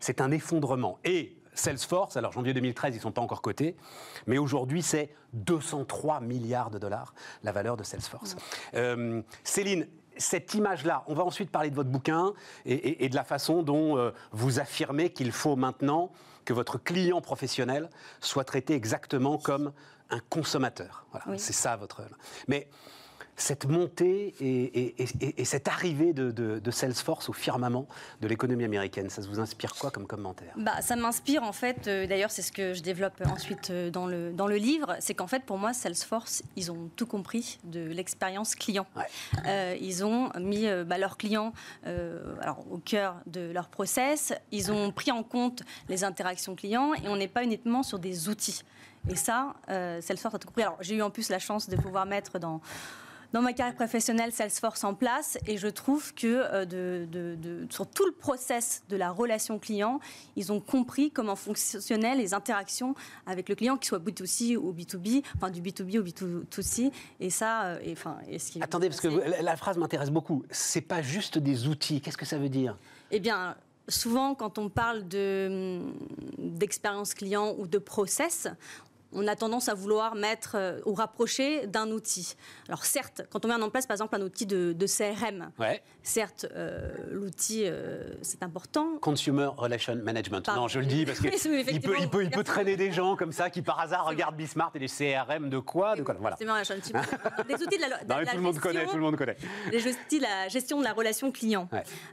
[0.00, 0.98] C'est un effondrement.
[1.04, 3.76] Et Salesforce, alors janvier 2013, ils ne sont pas encore cotés,
[4.26, 7.12] mais aujourd'hui, c'est 203 milliards de dollars,
[7.42, 8.34] la valeur de Salesforce.
[8.72, 9.86] Euh, Céline,
[10.16, 12.32] cette image-là, on va ensuite parler de votre bouquin
[12.64, 16.12] et, de la façon dont euh, vous affirmez qu'il faut maintenant
[16.46, 19.74] que votre client professionnel soit traité exactement comme
[20.08, 21.04] un consommateur.
[21.10, 22.00] Voilà, c'est ça votre.
[22.48, 22.68] Mais
[23.36, 27.86] cette montée et, cette arrivée de, Salesforce au firmament
[28.20, 30.54] de l'économie américaine Ça vous inspire quoi comme commentaire?
[30.56, 34.06] Bah, Ça m'inspire en fait, euh, d'ailleurs c'est ce que je développe ensuite euh, dans,
[34.06, 37.80] le, dans le livre, c'est qu'en fait pour moi Salesforce, ils ont tout compris de
[37.80, 38.86] l'expérience client.
[39.46, 41.52] Euh, ils ont mis bah, leurs clients
[41.84, 47.08] alors, au cœur de leur process, ils ont pris en compte les interactions clients et
[47.08, 48.62] on n'est pas uniquement sur des outils.
[49.08, 50.62] Et ça, Salesforce a tout compris.
[50.62, 52.60] Alors j'ai eu en plus la chance de pouvoir mettre dans
[53.32, 58.06] dans ma carrière professionnelle Salesforce en place et je trouve que euh, de, sur tout
[58.06, 60.00] le process de la relation client,
[60.36, 62.94] ils ont compris comment fonctionnaient les interactions
[63.26, 66.92] avec le client, qu'il soit B2C ou B2B, enfin du B2B ou B2C.
[67.20, 69.08] Et ça, euh, et, enfin, et ce qui Attendez, parce que
[69.42, 70.44] la phrase m'intéresse beaucoup.
[70.50, 72.00] C'est pas juste des outils.
[72.00, 72.76] Qu'est-ce que ça veut dire?
[73.10, 73.56] Eh bien,
[73.88, 75.04] souvent, quand on parle
[76.38, 78.48] d'expérience client ou de process,
[79.12, 82.36] on a tendance à vouloir mettre euh, ou rapprocher d'un outil.
[82.68, 85.50] Alors certes, quand on met en place par exemple un outil de, CRM,
[86.02, 88.98] certes, euh, l'outil, euh, c'est important.
[89.00, 90.48] Consumer Relation Management.
[90.48, 91.30] non, je le dis parce qu'il
[91.82, 94.72] peut, il peut, il peut traîner des gens comme ça qui par hasard regardent Bismart
[94.74, 96.36] et les CRM de quoi, de quoi voilà.
[96.40, 99.36] Les outils de la, tout le monde connaît, tout le monde connaît.
[99.70, 101.68] Les outils de la gestion de la relation client.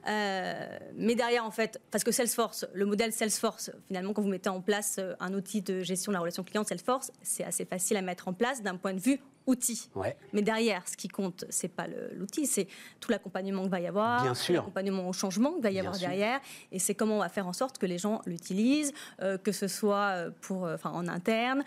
[0.06, 4.62] mais derrière, en fait, parce que Salesforce, le modèle Salesforce, finalement, quand vous mettez en
[4.62, 6.88] place un outil de gestion de la relation client, Salesforce,
[7.21, 9.89] c'est assez facile à mettre en place d'un point de vue outil.
[10.34, 12.67] Mais derrière, ce qui compte, c'est pas l'outil, c'est
[12.99, 16.39] tout l'accompagnement qu'il va y avoir, l'accompagnement au changement qu'il va y avoir derrière,
[16.71, 19.67] et c'est comment on va faire en sorte que les gens l'utilisent, euh, que ce
[19.67, 21.63] soit euh, pour, euh, enfin, en interne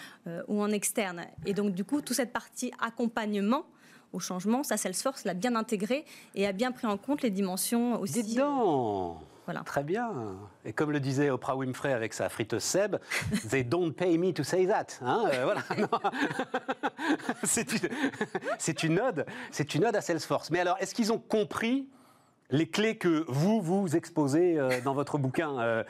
[0.48, 1.26] ou en externe.
[1.46, 3.64] Et donc, du coup, toute cette partie accompagnement
[4.12, 6.04] au changement, ça, Salesforce l'a bien intégré
[6.34, 8.38] et a bien pris en compte les dimensions aussi.
[9.52, 10.12] Dedans Très bien.
[10.64, 12.96] Et comme le disait Oprah Winfrey avec sa friteuse Seb,
[13.50, 14.86] they don't pay me to say that.
[15.00, 15.62] Hein, euh, voilà.
[18.58, 20.50] c'est une, ode, c'est une ode à Salesforce.
[20.50, 21.88] Mais alors, est-ce qu'ils ont compris
[22.50, 25.84] les clés que vous, vous exposez euh, dans votre bouquin, euh,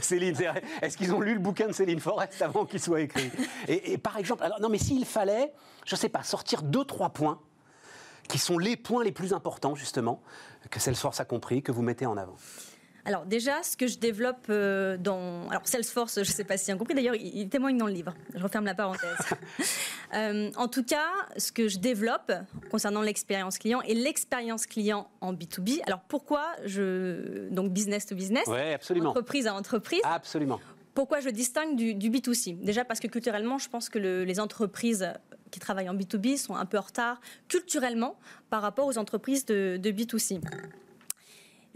[0.00, 0.36] Céline?
[0.82, 3.30] Est-ce qu'ils ont lu le bouquin de Céline Forest avant qu'il soit écrit?
[3.68, 5.52] Et, et, par exemple, alors, non mais s'il fallait,
[5.84, 7.40] je ne sais pas, sortir deux, trois points
[8.28, 10.20] qui sont les points les plus importants, justement,
[10.70, 12.36] que Salesforce a compris, que vous mettez en avant
[13.06, 15.48] alors déjà, ce que je développe euh, dans...
[15.48, 18.12] Alors Salesforce, je ne sais pas si vous compris, d'ailleurs, il, témoigne dans le livre.
[18.34, 19.16] Je referme la parenthèse.
[20.14, 22.30] Euh, en tout cas, ce que je développe
[22.70, 25.80] concernant l'expérience client et l'expérience client en B2B.
[25.84, 27.48] Alors pourquoi je...
[27.50, 29.10] Donc business to business, ouais, absolument.
[29.10, 30.00] entreprise à entreprise.
[30.04, 30.60] Absolument.
[30.94, 35.12] Pourquoi je distingue du, B2C Déjà parce que culturellement, je pense que les entreprises
[35.50, 38.16] qui travaillent en B2B sont un peu en retard culturellement
[38.48, 40.40] par rapport aux entreprises de, de B2C.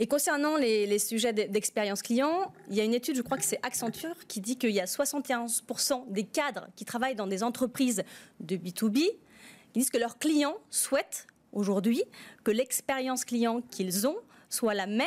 [0.02, 3.60] Et concernant les, sujets d'expérience client, il y a une étude, je crois que c'est
[3.62, 8.02] Accenture, qui dit qu'il y a 71% des cadres qui travaillent dans des entreprises
[8.40, 12.02] de B2B qui disent que leurs clients souhaitent aujourd'hui
[12.44, 14.16] que l'expérience client qu'ils ont
[14.48, 15.06] soit la même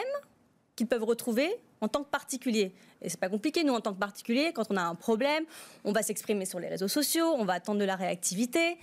[0.76, 1.52] qu'ils peuvent retrouver
[1.82, 2.72] en tant que particulier.
[3.02, 5.44] Et c'est pas compliqué, nous, en tant que particulier, quand on a un problème,
[5.86, 8.78] on va s'exprimer sur les réseaux sociaux, on va attendre de la réactivité.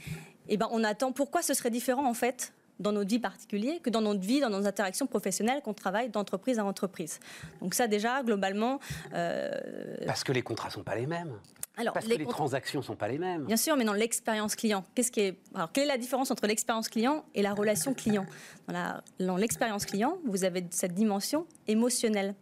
[0.48, 1.12] Et ben, on attend.
[1.12, 4.50] Pourquoi ce serait différent, en fait, dans notre vie particulière que dans notre vie, dans
[4.50, 7.20] nos interactions professionnelles qu'on travaille d'entreprise à entreprise.
[7.60, 8.80] Donc ça déjà, globalement...
[9.14, 9.50] Euh,
[10.06, 11.38] Parce que les contrats sont pas les mêmes.
[11.76, 13.44] Alors, Parce que les transactions sont pas les mêmes.
[13.44, 16.46] Bien sûr, mais dans l'expérience client, qu'est-ce qui est alors quelle est la différence entre
[16.46, 18.26] l'expérience client et la relation client?
[19.18, 22.34] Dans l'expérience client, vous avez cette dimension émotionnelle.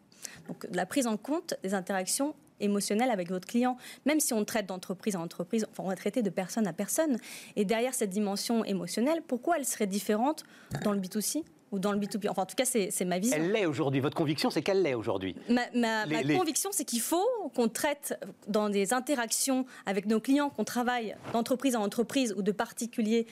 [0.48, 4.66] Donc la prise en compte des interactions émotionnel avec votre client, même si on traite
[4.66, 7.18] d'entreprise à entreprise, enfin on va traiter de personne à personne.
[7.56, 10.44] Et derrière cette dimension émotionnelle, pourquoi elle serait différente
[10.84, 13.36] dans le B2C ou dans le B2B Enfin, en tout cas, c'est ma vision.
[13.38, 14.00] Elle l'est aujourd'hui.
[14.00, 15.36] Votre conviction, c'est qu'elle l'est aujourd'hui.
[15.48, 16.04] Ma,
[16.36, 21.74] conviction, c'est qu'il faut qu'on traite dans des interactions avec nos clients, qu'on travaille d'entreprise
[21.74, 23.26] à entreprise ou de particulier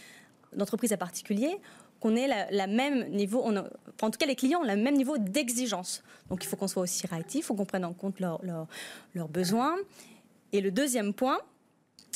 [0.55, 1.61] d'entreprise à particulier,
[2.07, 5.19] qu'on ait la, même niveau, on en tout cas les clients ont le même niveau
[5.19, 6.03] d'exigence.
[6.31, 9.77] Donc il faut qu'on soit aussi réactif, il faut qu'on prenne en compte leurs besoins.
[10.53, 11.39] Et le deuxième point,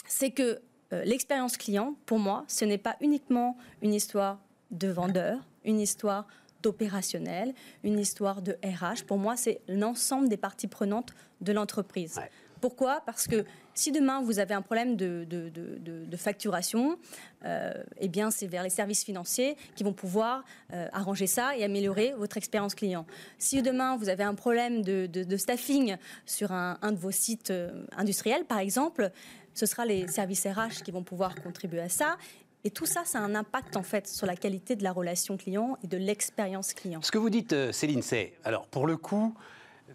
[0.06, 0.60] c'est que
[0.92, 4.38] euh, l'expérience client, pour moi, ce n'est pas uniquement une histoire
[4.70, 6.26] de vendeur, une histoire
[6.62, 9.04] d'opérationnel, une histoire de RH.
[9.06, 12.20] Pour moi, c'est l'ensemble des parties prenantes de l'entreprise.
[12.60, 13.02] Pourquoi?
[13.06, 13.44] Parce que
[13.80, 16.98] si demain vous avez un problème de, facturation,
[17.46, 21.64] euh, eh bien c'est vers les services financiers qui vont pouvoir euh, arranger ça et
[21.64, 23.06] améliorer votre expérience client.
[23.38, 28.44] Si demain vous avez un problème de, staffing sur un, de vos sites euh, industriels,
[28.44, 29.10] par exemple,
[29.54, 32.18] ce sera les services RH qui vont pouvoir contribuer à ça.
[32.64, 35.38] Et tout ça, ça a un impact en fait sur la qualité de la relation
[35.38, 37.00] client et de l'expérience client.
[37.00, 39.34] Ce que vous dites, Céline, c'est alors pour le coup,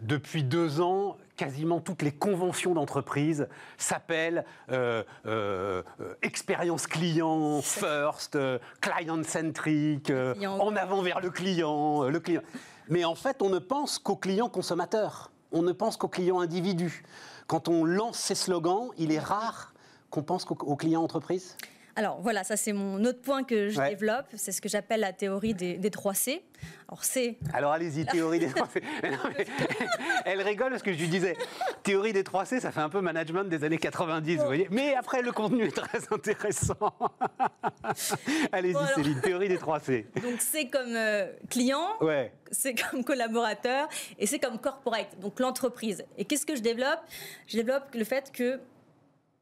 [0.02, 5.84] depuis deux ans, quasiment toutes les conventions d'entreprise s'appellent euh, euh,
[6.22, 12.42] expérience client, first, euh, client centric, en avant vers le client, le client.
[12.90, 15.32] Mais en fait, on ne pense qu'au client consommateur.
[15.52, 17.04] On ne pense qu'au client individu.
[17.48, 19.74] Quand on lance ces slogans, il est rare
[20.10, 21.56] qu'on pense au client entreprise
[21.98, 25.14] Alors voilà, ça c'est mon autre point que je développe, c'est ce que j'appelle la
[25.14, 26.44] théorie des, des 3 C.
[26.90, 27.38] Alors C.
[27.54, 28.84] Alors allez-y, théorie des 3 C.
[30.26, 31.38] Elle rigole parce que je lui disais,
[31.84, 34.68] théorie des 3 C, ça fait un peu management des années 90, vous voyez.
[34.72, 36.76] Mais après, le contenu est très intéressant.
[38.52, 40.06] allez-y, Céline, théorie des 3 C.
[40.22, 42.34] Donc c'est comme euh, client, ouais.
[42.52, 43.88] c'est comme collaborateur
[44.20, 46.04] et c'est comme corporate, donc l'entreprise.
[46.18, 47.00] Et qu'est-ce que je développe?
[47.48, 48.60] Je développe le fait que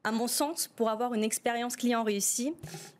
[0.04, 2.52] à mon sens, pour avoir une expérience client réussie,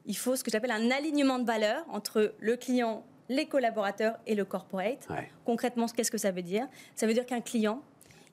[0.06, 4.34] il faut ce que j'appelle un alignement de valeurs entre le client, les collaborateurs et
[4.34, 5.06] le corporate.
[5.44, 6.66] Concrètement, qu'est-ce que ça veut dire?
[6.96, 7.82] Ça veut dire qu'un client,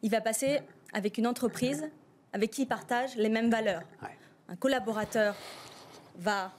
[0.02, 0.62] il va passer
[0.94, 1.90] avec une entreprise
[2.34, 3.84] avec qui il partage les mêmes valeurs.
[4.48, 5.36] Un collaborateur
[6.18, 6.52] va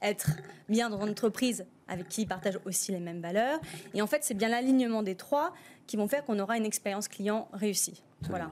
[0.00, 0.30] être
[0.68, 3.60] bien dans une entreprise avec qui il partage aussi les mêmes valeurs.
[3.92, 5.52] Et en fait, c'est bien l'alignement des trois
[5.86, 8.02] qui vont faire qu'on aura une expérience client réussie.
[8.22, 8.50] Voilà.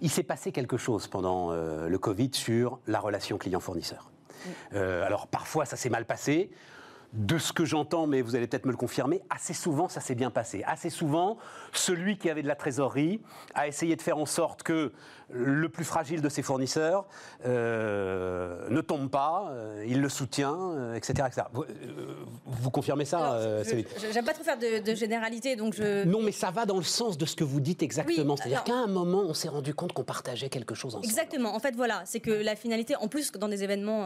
[0.00, 4.10] Il s'est passé quelque chose pendant euh, le Covid sur la relation client-fournisseur.
[4.74, 6.50] Euh, alors parfois ça s'est mal passé,
[7.16, 10.14] de ce que j'entends, mais vous allez peut-être me le confirmer, assez souvent ça s'est
[10.14, 10.62] bien passé.
[10.66, 11.38] Assez souvent,
[11.72, 13.20] celui qui avait de la trésorerie
[13.54, 14.92] a essayé de faire en sorte que
[15.28, 17.06] le plus fragile de ses fournisseurs
[17.44, 21.64] euh, ne tombe pas, euh, il le soutient, etc., euh, Vous,
[22.44, 23.62] vous, confirmez ça
[24.12, 26.04] J'aime pas trop faire de, généralité, donc je...
[26.04, 28.36] Non, mais ça va dans le sens de ce que vous dites exactement.
[28.36, 31.06] C'est-à-dire qu'à un moment, on s'est rendu compte qu'on partageait quelque chose ensemble.
[31.06, 31.54] Exactement.
[31.54, 34.04] En fait, voilà, c'est que la finalité, en plus dans des événements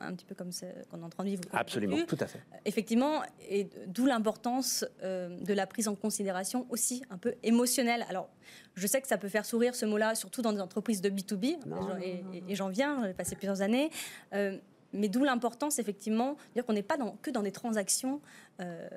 [0.00, 0.50] un petit peu comme
[0.90, 1.42] qu'on est en train de vivre...
[1.52, 2.40] Absolument, tout à fait.
[2.64, 8.04] Effectivement, et d'où l'importance de la prise en considération aussi un peu émotionnelle.
[8.08, 8.28] Alors,
[8.74, 11.58] je sais que ça peut faire sourire ce mot-là, surtout dans des entreprises de B2B,
[12.02, 13.90] et, j'en viens, j'ai passé plusieurs années.
[14.34, 14.58] Euh,
[14.92, 18.20] mais d'où l'importance, effectivement, dire qu'on n'est pas que dans des transactions
[18.60, 18.88] euh,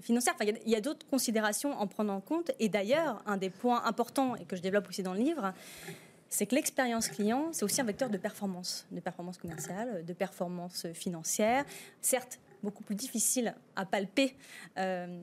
[0.00, 0.34] financières.
[0.40, 2.50] il y a, d'autres considérations en prendre en compte.
[2.58, 5.52] Et d'ailleurs, un des points importants, et que je développe aussi dans le livre,
[6.28, 10.86] c'est que l'expérience client, c'est aussi un vecteur de performance, de performance commerciale, de performance
[10.92, 11.64] financière.
[12.00, 14.34] Certes, beaucoup plus difficile à palper
[14.78, 15.20] euh,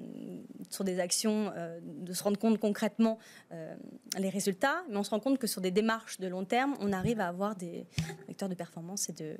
[0.69, 3.17] sur des actions, euh, de se rendre compte concrètement
[3.51, 3.75] euh,
[4.17, 6.93] les résultats, mais on se rend compte que sur des démarches de long terme, on
[6.93, 7.85] arrive à avoir des
[8.27, 9.35] vecteurs de performance et de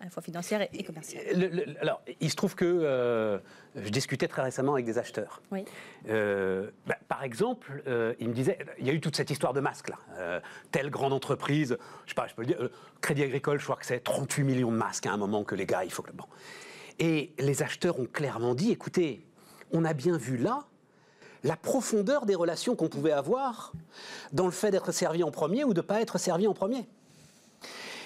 [0.00, 1.76] à la fois financière et, commerciale.
[1.80, 3.40] alors, il se trouve que
[3.74, 5.42] je discutais très récemment avec des acheteurs.
[5.50, 5.64] Oui.
[6.06, 7.82] Bah, par exemple,
[8.20, 10.40] ils me disaient, il y a eu toute cette histoire de masques là.
[10.70, 13.86] telle grande entreprise, je sais pas, je peux le dire, Crédit Agricole, je crois que
[13.86, 16.26] c'est 38 millions de masques à un moment que les gars, il faut que bon.
[16.98, 19.24] Et les acheteurs ont clairement dit, écoutez,
[19.72, 20.64] on a bien vu là
[21.44, 23.72] la profondeur des relations qu'on pouvait avoir
[24.32, 26.88] dans le fait d'être servi en premier ou de ne pas être servi en premier.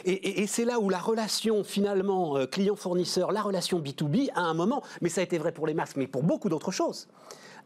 [0.05, 4.83] Et, c'est là où la relation finalement euh, client-fournisseur, la relation B2B, à un moment,
[5.00, 7.07] mais ça a été vrai pour les masques, mais pour beaucoup d'autres choses,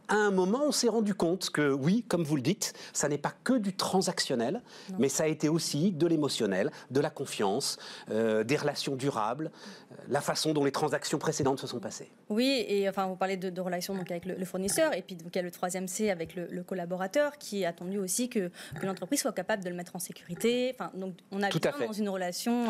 [0.09, 3.19] à un moment, on s'est rendu compte que oui, comme vous le dites, ça n'est
[3.19, 4.63] pas que du transactionnel,
[4.99, 7.79] mais ça a été aussi de l'émotionnel, de la confiance,
[8.11, 9.51] euh, des relations durables,
[9.93, 12.11] euh, la façon dont les transactions précédentes se sont passées.
[12.29, 15.39] Oui, et enfin, vous parlez de, relations donc, avec le, fournisseur, et puis donc, il
[15.39, 18.51] y a le troisième C avec le, collaborateur, qui a attendu aussi que,
[18.83, 20.75] l'entreprise soit capable de le mettre en sécurité.
[20.75, 22.67] Enfin, donc, on a bien dans une relation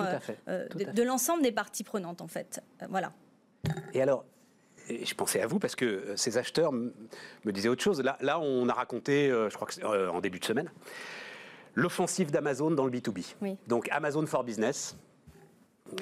[0.48, 2.62] euh, de, de l'ensemble des parties prenantes, en fait.
[2.88, 3.12] voilà.
[3.92, 4.24] Et alors,
[4.88, 6.92] je pensais à vous parce que euh, ces acheteurs me
[7.46, 8.00] disaient autre chose.
[8.00, 10.70] Là, là on a raconté, euh, je crois que euh, en début de semaine,
[11.74, 13.56] l'offensive d'Amazon dans le B2B.
[13.66, 14.96] Donc Amazon for Business.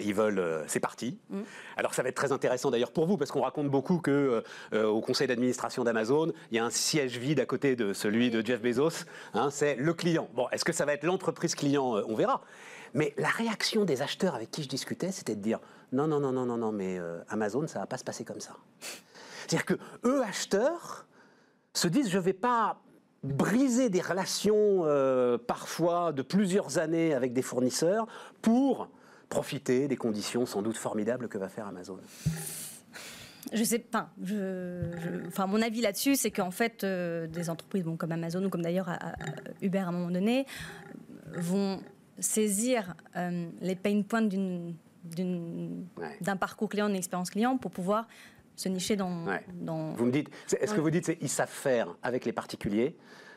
[0.00, 1.18] Ils veulent, c'est parti.
[1.28, 1.42] Mm.
[1.76, 4.42] Alors ça va être très intéressant d'ailleurs pour vous parce qu'on raconte beaucoup que
[4.72, 8.44] au conseil d'administration d'Amazon, il y a un siège vide à côté de celui de
[8.44, 9.04] Jeff Bezos.
[9.34, 10.30] Hein, c'est le client.
[10.32, 12.02] Bon, est-ce que ça va être l'entreprise client?
[12.08, 12.40] On verra.
[12.94, 15.58] Mais la réaction des acheteurs avec qui je discutais, c'était de dire
[15.94, 18.40] non, non, non, non, non, non, mais euh, Amazon, ça va pas se passer comme
[18.40, 18.56] ça.
[19.46, 21.06] C'est-à-dire que eux, acheteurs,
[21.72, 22.80] se disent je vais pas
[23.22, 28.06] briser des relations euh, parfois de plusieurs années avec des fournisseurs
[28.42, 28.88] pour
[29.28, 31.98] profiter des conditions sans doute formidables que va faire Amazon.
[33.52, 34.10] Je sais pas.
[35.28, 38.90] enfin, mon avis là-dessus, c'est qu'en fait, euh, des entreprises comme Amazon ou comme d'ailleurs
[39.62, 40.46] Uber à un moment donné
[41.36, 41.80] vont
[42.18, 42.94] saisir
[43.60, 48.08] les pain points d'une d'un parcours client, d'une expérience client pour pouvoir
[48.56, 49.26] se nicher dans.
[49.54, 49.92] dans...
[49.94, 52.96] Vous me dites, est-ce que vous dites, ils savent faire avec les particuliers,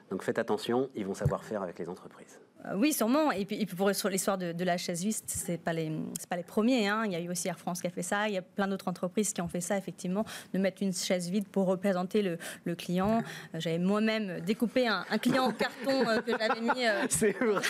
[0.10, 2.40] donc faites attention, ils vont savoir faire avec les entreprises
[2.76, 3.32] oui, sûrement.
[3.32, 5.92] Et puis, pour l'histoire de, la chaise vide, c'est pas les
[6.30, 6.88] pas les premiers.
[6.88, 7.04] Hein.
[7.06, 8.28] Il y a eu aussi Air France qui a fait ça.
[8.28, 11.30] Il y a plein d'autres entreprises qui ont fait ça effectivement, de mettre une chaise
[11.30, 13.24] vide pour représenter le, client.
[13.56, 16.86] Euh, j'avais moi-même découpé un, client en carton euh, que j'avais mis.
[17.10, 17.62] C'est vrai.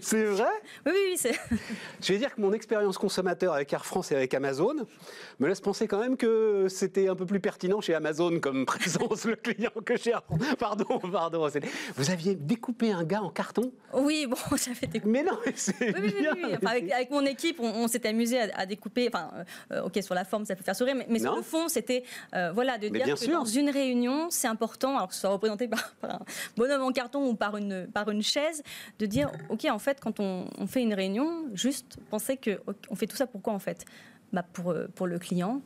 [0.00, 0.50] C'est vrai?
[0.86, 1.58] Oui, oui, oui.
[2.00, 4.86] Je vais dire que mon expérience consommateur avec Air France et avec Amazon
[5.40, 9.24] me laisse penser quand même que c'était un peu plus pertinent chez Amazon comme présence
[9.24, 10.40] le client que chez Air France.
[10.58, 11.48] Pardon, pardon.
[11.96, 13.72] Vous aviez découpé un gars en carton?
[13.92, 14.36] Oui Oui, bon.
[15.04, 19.08] Mais non, c'est oui, oui, oui, avec, mon équipe, on, s'est amusé à, découper.
[19.12, 19.30] Enfin,
[19.72, 22.02] euh, ok, sur la forme, ça peut faire sourire, mais, sur le fond, c'était
[22.34, 25.68] euh, voilà de dire que dans une réunion, c'est important, alors que ce soit représenté
[25.68, 26.18] par, un
[26.56, 28.62] bonhomme en carton ou par une par une chaise,
[28.98, 33.06] de dire ok, en fait, quand on, fait une réunion, juste penser que on fait
[33.06, 33.84] tout ça pourquoi en fait?
[34.32, 35.62] Bah pour pour le client,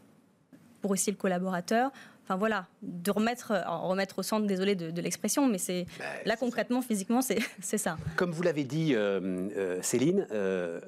[0.80, 1.90] pour aussi le collaborateur,
[2.24, 6.80] Enfin voilà, de remettre, remettre au centre, désolé de, l'expression, mais c'est bah, là concrètement,
[6.80, 7.20] physiquement,
[7.60, 7.96] c'est ça.
[8.16, 10.80] Comme vous l'avez dit, euh, euh, Céline, euh,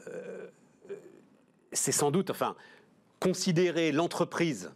[1.73, 2.55] c'est sans doute, enfin,
[3.19, 4.71] considérer l'entreprise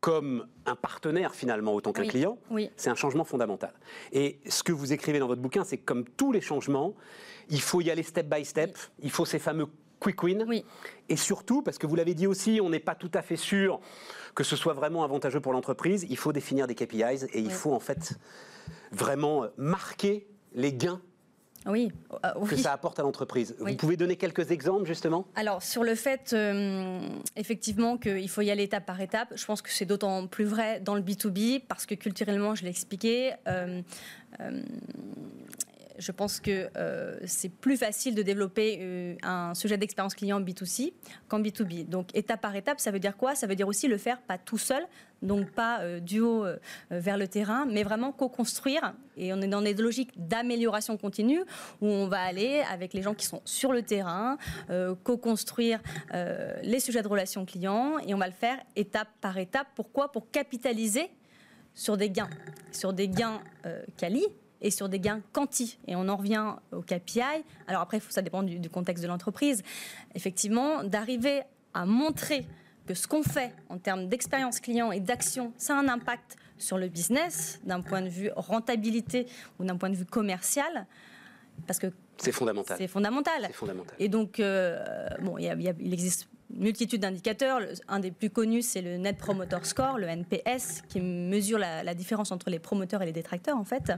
[0.00, 2.38] comme un partenaire finalement autant qu'un client,
[2.76, 3.72] c'est un changement fondamental.
[4.12, 6.94] Et ce que vous écrivez dans votre bouquin, c'est que comme tous les changements,
[7.48, 9.66] il faut y aller step by step, il faut ces fameux
[10.00, 10.44] quick wins.
[10.46, 10.64] Oui.
[11.08, 13.80] Et surtout, parce que vous l'avez dit aussi, on n'est pas tout à fait sûr
[14.34, 17.72] que ce soit vraiment avantageux pour l'entreprise, il faut définir des KPIs et il faut
[17.72, 18.18] en fait
[18.92, 21.00] vraiment marquer les gains
[21.66, 21.90] oui,
[22.24, 23.56] euh, que ça apporte à l'entreprise.
[23.58, 25.26] Vous pouvez donner quelques exemples justement?
[25.34, 27.00] Alors sur le fait euh,
[27.34, 30.80] effectivement qu'il faut y aller étape par étape, je pense que c'est d'autant plus vrai
[30.80, 33.82] dans le B2B parce que culturellement, je l'ai expliqué, euh,
[35.98, 40.92] je pense que euh, c'est plus facile de développer euh, un sujet d'expérience client B2C
[41.28, 41.88] qu'en B2B.
[41.88, 43.34] Donc étape par étape, ça veut dire quoi?
[43.34, 44.84] Ça veut dire aussi le faire pas tout seul,
[45.22, 46.44] donc pas euh, du haut
[46.90, 48.94] vers le terrain, mais vraiment co-construire.
[49.16, 51.40] Et on est dans des logiques d'amélioration continue
[51.80, 54.36] où on va aller avec les gens qui sont sur le terrain,
[55.04, 55.80] co-construire
[56.62, 59.68] les sujets de relations clients et on va le faire étape par étape.
[59.74, 60.12] Pourquoi?
[60.12, 61.10] Pour capitaliser
[61.74, 62.30] sur des gains,
[62.72, 63.40] sur des gains
[63.96, 64.26] quali,
[64.60, 65.78] et sur des gains quanti.
[65.86, 67.44] Et on en revient au KPI.
[67.66, 69.62] Alors après, ça dépend du, du contexte de l'entreprise.
[70.14, 71.42] Effectivement, d'arriver
[71.74, 72.46] à montrer
[72.86, 76.78] que ce qu'on fait en termes d'expérience client et d'action, ça a un impact sur
[76.78, 79.26] le business d'un point de vue rentabilité
[79.58, 80.86] ou d'un point de vue commercial.
[81.66, 81.88] Parce que
[82.18, 82.76] c'est fondamental.
[82.78, 83.52] C'est fondamental.
[83.52, 83.94] fondamental.
[83.98, 84.82] Et donc, euh,
[85.20, 87.60] bon, il existe multitude d'indicateurs.
[87.88, 92.30] Un des plus connus, c'est le Net Promoter Score, le NPS, qui mesure la, différence
[92.32, 93.92] entre les promoteurs et les détracteurs, en fait.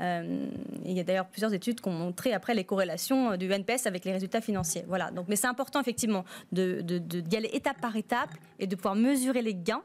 [0.00, 0.46] Euh,
[0.84, 4.04] il y a d'ailleurs plusieurs études qui ont montré après les corrélations du NPS avec
[4.04, 4.84] les résultats financiers.
[4.88, 5.10] Voilà.
[5.10, 8.94] Donc, mais c'est important, effectivement, d'y de, de, aller étape par étape et de pouvoir
[8.94, 9.82] mesurer les gains,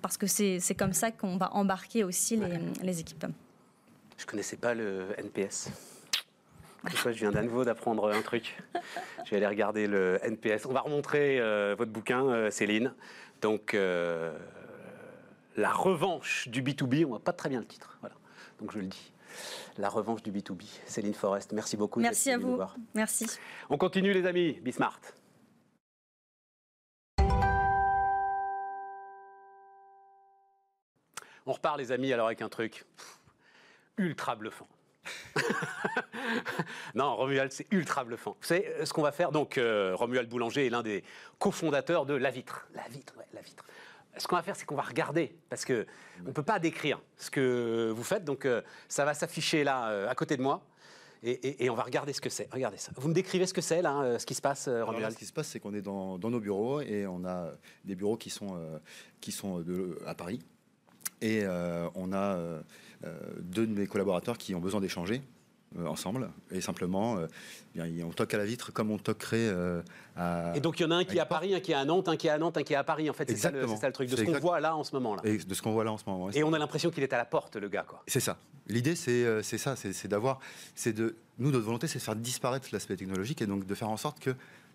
[0.00, 3.26] parce que c'est comme ça qu'on va embarquer aussi les, les équipes.
[4.16, 5.70] Je ne connaissais pas le NPS
[6.86, 8.56] je viens d'un nouveau d'apprendre un truc.
[9.24, 10.66] Je vais aller regarder le NPS.
[10.66, 12.94] On va remontrer euh, votre bouquin, euh, Céline.
[13.40, 14.36] Donc, euh,
[15.56, 17.04] la revanche du B2B.
[17.04, 17.96] On voit pas très bien le titre.
[18.00, 18.16] Voilà.
[18.60, 19.12] Donc, je le dis.
[19.76, 20.64] La revanche du B2B.
[20.86, 22.00] Céline Forest, merci beaucoup.
[22.00, 22.58] Merci à vous.
[22.94, 23.26] Merci.
[23.70, 24.58] On continue, les amis.
[24.62, 25.00] Bismart.
[31.46, 32.84] On repart, les amis, alors avec un truc
[33.96, 34.68] ultra bluffant.
[36.94, 38.36] non, Romuald, c'est ultra bluffant.
[38.40, 39.32] C'est euh, ce qu'on va faire.
[39.32, 41.04] Donc, euh, Romuald Boulanger est l'un des
[41.38, 42.68] cofondateurs de La Vitre.
[42.74, 43.64] La Vitre, ouais, La Vitre.
[44.16, 45.86] Ce qu'on va faire, c'est qu'on va regarder, parce que
[46.26, 48.24] on peut pas décrire ce que vous faites.
[48.24, 50.62] Donc, euh, ça va s'afficher là, à côté de moi.
[51.24, 52.48] Et, on va regarder ce que c'est.
[52.52, 52.92] Regardez ça.
[52.94, 55.32] Vous me décrivez ce que c'est, là, ce qui se passe, Romuald Ce qui se
[55.32, 57.50] passe, c'est qu'on est dans, nos bureaux et on a
[57.84, 58.56] des bureaux qui sont,
[59.20, 60.40] qui sont de, à Paris.
[61.20, 61.44] Et
[61.94, 62.60] on a euh,
[63.40, 65.22] deux de mes collaborateurs qui ont besoin d'échanger
[65.78, 66.30] euh, ensemble.
[66.50, 67.26] Et simplement euh,
[68.02, 69.50] on toque à la vitre comme on toquerait
[70.16, 71.74] à et donc il y en a un qui est à Paris un qui est
[71.74, 73.36] à Nantes un qui est à Nantes un qui est à Paris en fait c'est
[73.36, 74.08] ça, le, ça le truc.
[74.08, 75.92] De ce qu'on voit là en ce moment là et de ce qu'on voit là
[75.92, 78.02] en ce moment et on a l'impression qu'il est à la porte le gars quoi.
[78.06, 78.38] C'est ça.
[78.66, 80.40] L'idée c'est c'est ça c'est d'avoir
[80.74, 83.90] c'est de nous notre volonté c'est de faire disparaître l'aspect technologique et donc de faire
[83.90, 84.34] en sorte que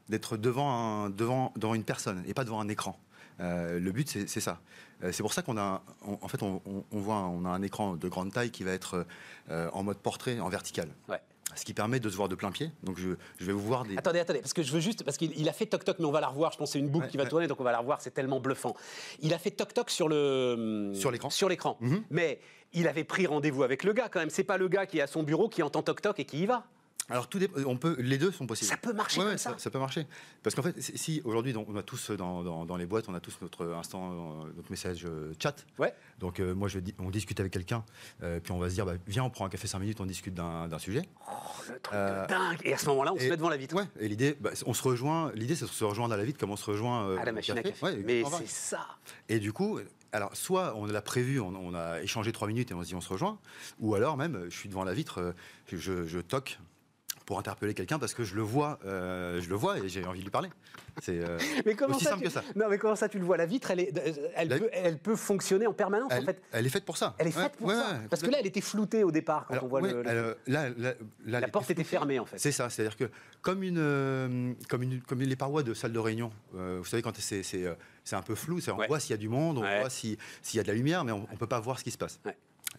[0.09, 2.99] d'être devant un devant devant une personne et pas devant un écran
[3.39, 4.59] euh, le but, c'est ça.
[5.03, 8.07] Euh, c'est pour ça qu'on a, en fait, on, voit, on a un écran de
[8.07, 9.05] grande taille qui va être
[9.49, 10.87] euh, en mode portrait, en vertical.
[11.55, 12.71] Ce qui permet de se voir de plein pied.
[12.81, 13.09] Donc je,
[13.45, 13.95] vais vous voir des.
[13.95, 15.03] Attendez, attendez, parce que je veux juste.
[15.03, 16.51] Parce qu'il a fait Toc Toc, mais on va la revoir.
[16.51, 18.01] Je pense que c'est une boucle qui va tourner, donc on va la revoir.
[18.01, 18.75] C'est tellement bluffant.
[19.21, 20.93] Il a fait Toc Toc sur le.
[20.95, 21.29] Sur l'écran.
[21.29, 21.77] Sur l'écran.
[21.79, 22.03] Mhm.
[22.09, 22.39] Mais
[22.73, 24.31] il avait pris rendez-vous avec le gars quand même.
[24.31, 26.41] C'est pas le gars qui est à son bureau, qui entend Toc Toc et qui
[26.41, 26.65] y va.
[27.09, 28.69] Alors tout on peut, les deux sont possibles.
[28.69, 29.55] Ça peut marcher comme ça.
[29.57, 29.69] ça.
[29.69, 30.07] peut marcher.
[30.41, 33.37] Parce qu'en fait, si aujourd'hui, on a tous dans, dans, les boîtes, on a tous
[33.41, 34.11] notre instant,
[34.45, 35.65] euh, notre message euh, chat.
[35.77, 35.93] Ouais.
[36.19, 37.83] Donc euh, moi, je, on discute avec quelqu'un,
[38.19, 40.33] puis on va se dire, bah, viens, on prend un café 5 minutes, on discute
[40.33, 41.01] d'un sujet.
[41.27, 41.33] Oh,
[41.67, 42.59] le truc de dingue.
[42.63, 43.75] Et à ce moment-là, on se met devant la vitre.
[43.75, 43.85] Ouais.
[43.99, 45.31] Et l'idée, bah, on se rejoint.
[45.35, 47.57] L'idée, c'est de se rejoindre à la vitre, comme on se rejoint à la machine
[47.57, 47.97] à café.
[48.05, 48.87] Mais c'est ça.
[49.27, 49.79] Et du coup,
[50.13, 53.01] alors, soit on l'a prévu, on, a échangé trois minutes et on se dit on
[53.01, 53.39] se rejoint,
[53.79, 55.33] ou alors même, je suis devant la vitre,
[55.67, 56.59] je, je toque
[57.25, 60.19] pour interpeller quelqu'un parce que je le vois, euh, je le vois et j'ai envie
[60.19, 60.49] de lui parler.
[61.01, 62.43] C'est euh, Mais comment aussi ça, simple tu- que ça.
[62.55, 63.93] Non, mais comment ça tu le vois La vitre, elle, est,
[64.35, 66.41] elle, La- peut, elle peut fonctionner en permanence, en Elle, fait?
[66.51, 67.15] elle est faite pour ça.
[67.17, 67.91] Elle est Ouais, faite pour ouais, ça.
[67.93, 70.03] ouais, Parce que là, elle était floutée au départ quand Alors, on voit le.
[70.03, 70.93] le- alors, là, là,
[71.25, 72.37] là, la porte était était fermée, en fait.
[72.37, 73.09] C'est ça, c'est-à-dire que
[73.41, 77.01] comme, une, euh, comme, une, comme les parois de salle de réunion, euh, vous savez,
[77.01, 77.65] quand c'est c'est,
[78.03, 80.17] c'est un peu flou, c'est- on voit s'il y a du monde, on voit si-
[80.41, 81.97] s'il y a de la lumière, mais on ne peut pas voir ce qui se
[81.97, 82.19] passe.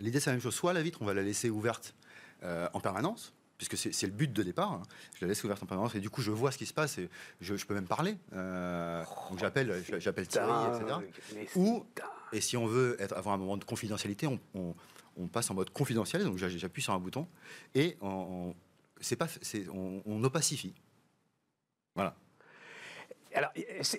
[0.01, 0.55] L'idée, c'est la même chose.
[0.55, 1.95] Soit la vitre, on va la laisser ouverte
[2.43, 4.73] en permanence, puisque c'est le but de départ.
[4.73, 4.83] hein.
[5.15, 6.99] Je la laisse ouverte en permanence et du coup, je vois ce qui se passe
[6.99, 7.09] et
[7.41, 8.17] je, je peux même parler.
[8.33, 10.97] Euh, donc j'appelle j'appelle Thierry, etc.
[11.57, 11.85] Ou,
[12.33, 14.75] et si on veut être, avoir un moment de confidentialité, on, on-
[15.17, 17.29] on passe en mode confidentiel, donc j'a- j'appuie sur un bouton
[17.77, 18.53] et on,
[19.01, 20.75] c'est pas, c'est- on, on opacifie.
[21.95, 22.17] Voilà.
[23.37, 23.51] Alors,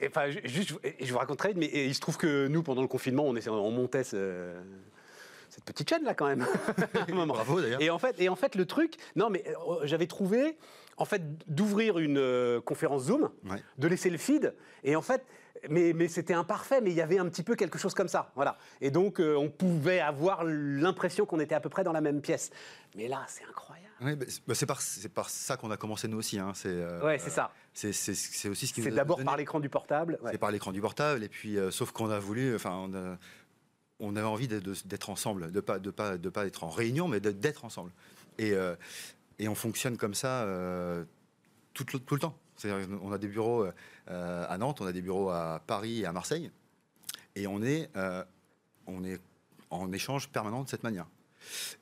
[0.08, 3.24] enfin, ju- juste, je vous raconterai, mais il se trouve que nous, pendant le confinement,
[3.26, 4.54] on, essaie- on montait ce-
[5.56, 6.42] cette petite chaîne là quand même.
[6.44, 7.34] À un moment.
[7.34, 7.82] Bravo d'ailleurs.
[7.82, 10.58] Et en fait, et en fait, le truc, non, mais euh, j'avais trouvé,
[10.98, 13.64] en fait, d'ouvrir une euh, conférence Zoom, Ouais.
[13.78, 14.54] de laisser le feed,
[14.84, 15.24] et en fait,
[15.70, 18.32] mais, mais c'était imparfait, mais il y avait un petit peu quelque chose comme ça,
[18.36, 18.58] voilà.
[18.82, 22.22] Et donc, euh, on pouvait avoir l'impression qu'on était à peu près dans la même
[22.22, 22.52] pièce.
[22.96, 23.86] Mais là, c'est incroyable.
[24.02, 26.38] Ouais, bah, c'est par, ça qu'on a commencé nous aussi.
[26.38, 26.52] hein.
[26.54, 27.52] C'est Ouais, c'est ça.
[27.74, 27.90] c'est-
[28.50, 30.20] aussi ce qui C'est d'abord par l'écran du portable.
[30.22, 30.32] ouais.
[30.34, 32.90] C'est par l'écran du portable, et puis sauf qu'on a voulu, enfin,
[34.00, 37.20] on, avait envie d'être ensemble, de pas, de pas, de pas être en réunion, mais
[37.20, 37.92] d'être ensemble.
[38.38, 38.76] Et, euh,
[39.40, 41.04] et on fonctionne comme ça euh,
[41.74, 42.38] tout, le- tout le temps.
[43.02, 43.66] On a des bureaux
[44.10, 46.52] euh, à Nantes, on a des bureaux à Paris et à Marseille,
[47.36, 47.90] et on est,
[48.88, 49.20] on est
[49.70, 51.08] en échange permanent de cette manière.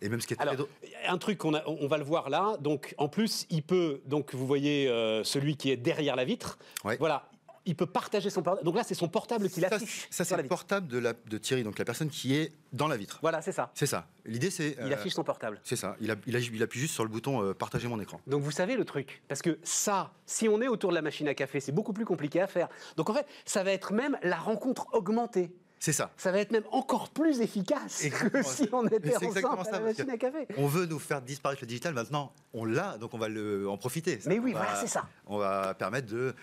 [0.01, 0.67] Et même ce qui est Alors,
[1.07, 2.57] un truc qu'on on va le voir là.
[2.59, 4.01] Donc, en plus, il peut.
[4.05, 6.57] Donc, vous voyez euh, celui qui est derrière la vitre.
[6.83, 6.97] Ouais.
[6.97, 7.29] Voilà.
[7.65, 8.65] Il peut partager son portable.
[8.65, 10.07] Donc là, c'est son portable qui ça, l'affiche.
[10.09, 12.97] ça, c'est le portable de, la, de Thierry, donc la personne qui est dans la
[12.97, 13.19] vitre.
[13.21, 13.71] Voilà, c'est ça.
[13.73, 14.07] C'est ça.
[14.25, 14.75] L'idée, c'est.
[14.81, 15.61] Il euh, affiche son portable.
[15.63, 15.95] C'est ça.
[16.01, 18.19] Il, a- il a- il appuie juste sur le bouton euh, partager mon écran.
[18.27, 21.27] Donc vous savez le truc, parce que ça, si on est autour de la machine
[21.29, 22.67] à café, c'est beaucoup plus compliqué à faire.
[22.97, 25.51] Donc en fait, ça va être même la rencontre augmentée.
[25.79, 26.11] C'est ça.
[26.15, 28.43] Ça va être même encore plus efficace Exactement.
[28.43, 30.47] que si on était ensemble exactement à ça, la machine à café.
[30.57, 31.93] On veut nous faire disparaître le digital.
[31.93, 34.19] Maintenant, on l'a, donc on va le, en profiter.
[34.25, 35.05] Mais oui, On voilà, c'est ça.
[35.27, 36.33] On va permettre de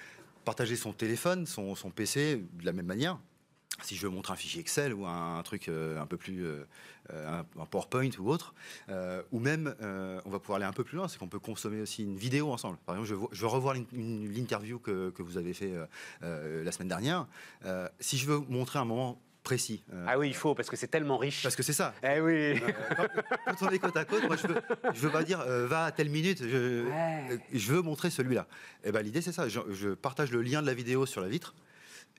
[0.45, 3.18] partager son téléphone, son, son PC de la même manière.
[3.82, 6.64] Si je veux montrer un fichier Excel ou un, truc euh, un peu plus, euh,
[7.12, 8.55] euh, un, PowerPoint ou autre,
[9.32, 12.03] ou même, on va pouvoir aller un peu plus loin, c'est qu'on peut consommer aussi
[12.03, 12.78] une vidéo ensemble.
[12.86, 15.72] Par exemple, je veux, revoir l'interview que, que vous avez fait
[16.20, 17.26] la semaine dernière.
[18.01, 20.88] Si je veux montrer un moment précis, euh, Ah oui, il faut, parce que c'est
[20.88, 21.43] tellement riche.
[21.43, 21.95] parce que c'est ça.
[22.03, 22.61] Eh oui.
[22.97, 23.07] quand,
[23.47, 24.61] quand on est côte à côte, moi je veux,
[24.95, 27.24] je veux pas dire euh, va à telle minute, je, Ouais.
[27.32, 28.47] euh, je veux montrer celui-là.
[28.84, 31.28] Et ben l'idée c'est ça, je, je partage le lien de la vidéo sur la
[31.28, 31.55] vitre.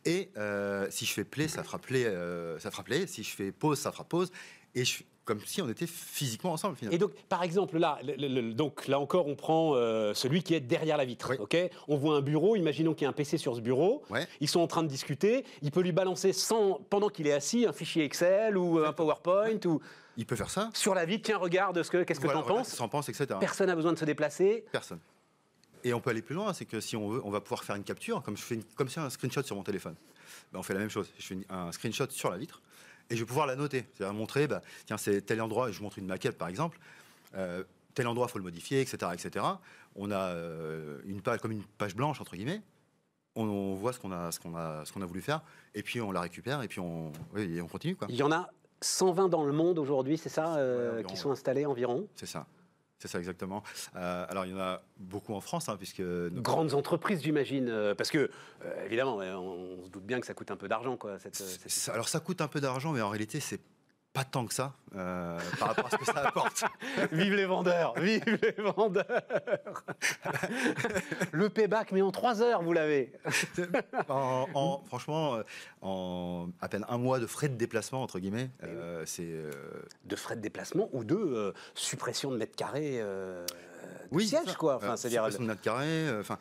[0.03, 3.05] Et euh, si je fais play, ça fera play, euh, ça fera play.
[3.05, 4.32] Si je fais pause, ça fera pause.
[4.74, 6.95] Et je, comme si on était physiquement ensemble finalement.
[6.95, 10.41] Et donc, par exemple, là, le- le- le- donc, là encore, on prend euh, celui
[10.43, 11.32] qui est derrière la vitre.
[11.39, 11.69] Oui.
[11.88, 14.03] on voit un bureau, imaginons qu'il y a un PC sur ce bureau.
[14.09, 14.28] Ouais.
[14.39, 15.45] Ils sont en train de discuter.
[15.61, 19.59] Il peut lui balancer, sans, pendant qu'il est assis, un fichier Excel ou un PowerPoint
[19.65, 19.80] ou
[20.17, 20.69] Il peut faire ça.
[20.74, 21.24] sur la vitre.
[21.26, 23.28] Tiens, regarde, ce que, qu'est-ce que t'en penses t'en penses, etc.
[23.39, 24.65] Personne n'a besoin de se déplacer.
[24.72, 24.99] Personne.
[25.84, 27.76] Et on peut aller plus loin, c'est que si on veut, on va pouvoir faire
[27.76, 29.95] une capture, comme je fais une- comme si un screenshot sur mon téléphone.
[30.53, 31.09] Ben, on fait la même chose.
[31.17, 32.61] Je fais une- un screenshot sur la vitre
[33.12, 33.86] et je vais pouvoir la noter.
[33.93, 36.80] C'est-à-dire montrer, bah, tiens, c'est tel endroit, et je montre une maquette par exemple,
[37.36, 39.12] euh, tel endroit, il faut le modifier, etc.
[39.14, 39.45] etc.
[39.95, 42.62] On a euh, une page, comme une page blanche, entre guillemets.
[43.36, 45.41] On, on voit ce qu'on a, ce qu'on a, ce qu'on a voulu faire,
[45.76, 47.95] et puis on la récupère, et puis on, oui, et on continue.
[47.95, 48.07] quoi.
[48.09, 48.49] Il y en a
[48.82, 52.07] 120 dans le monde aujourd'hui, c'est ça, euh, environ, qui sont installés environ?
[52.16, 52.45] C'est ça.
[53.02, 53.64] C'est ça exactement.
[53.95, 57.68] Euh, alors il y en a beaucoup en France, hein, puisque nos- Grandes entreprises, j'imagine,
[57.68, 58.30] euh, parce que
[58.64, 61.18] euh, évidemment, on, on se doute bien que ça coûte un peu d'argent, quoi.
[61.18, 63.60] Cette, cette- Ça- Alors ça coûte un peu d'argent, mais en réalité c'est
[64.14, 66.66] pas tant que ça euh, par rapport à ce que ça apporte.
[67.14, 69.05] Vive les vendeurs, vive les vendeurs.
[71.32, 73.14] Le payback, mais en trois heures, vous l'avez.
[74.09, 75.43] En- en- franchement, euh,
[75.82, 79.51] en à peine un mois de frais de déplacement entre guillemets, Eh euh, c'est euh,
[80.05, 83.45] De frais de déplacement ou de suppression de mètres carrés de
[84.20, 84.55] c'est siège, ça.
[84.55, 84.76] quoi.
[84.76, 85.22] Enfin, c'est-à-dire.
[85.24, 86.20] suppression de mètres carrés.
[86.20, 86.38] Enfin,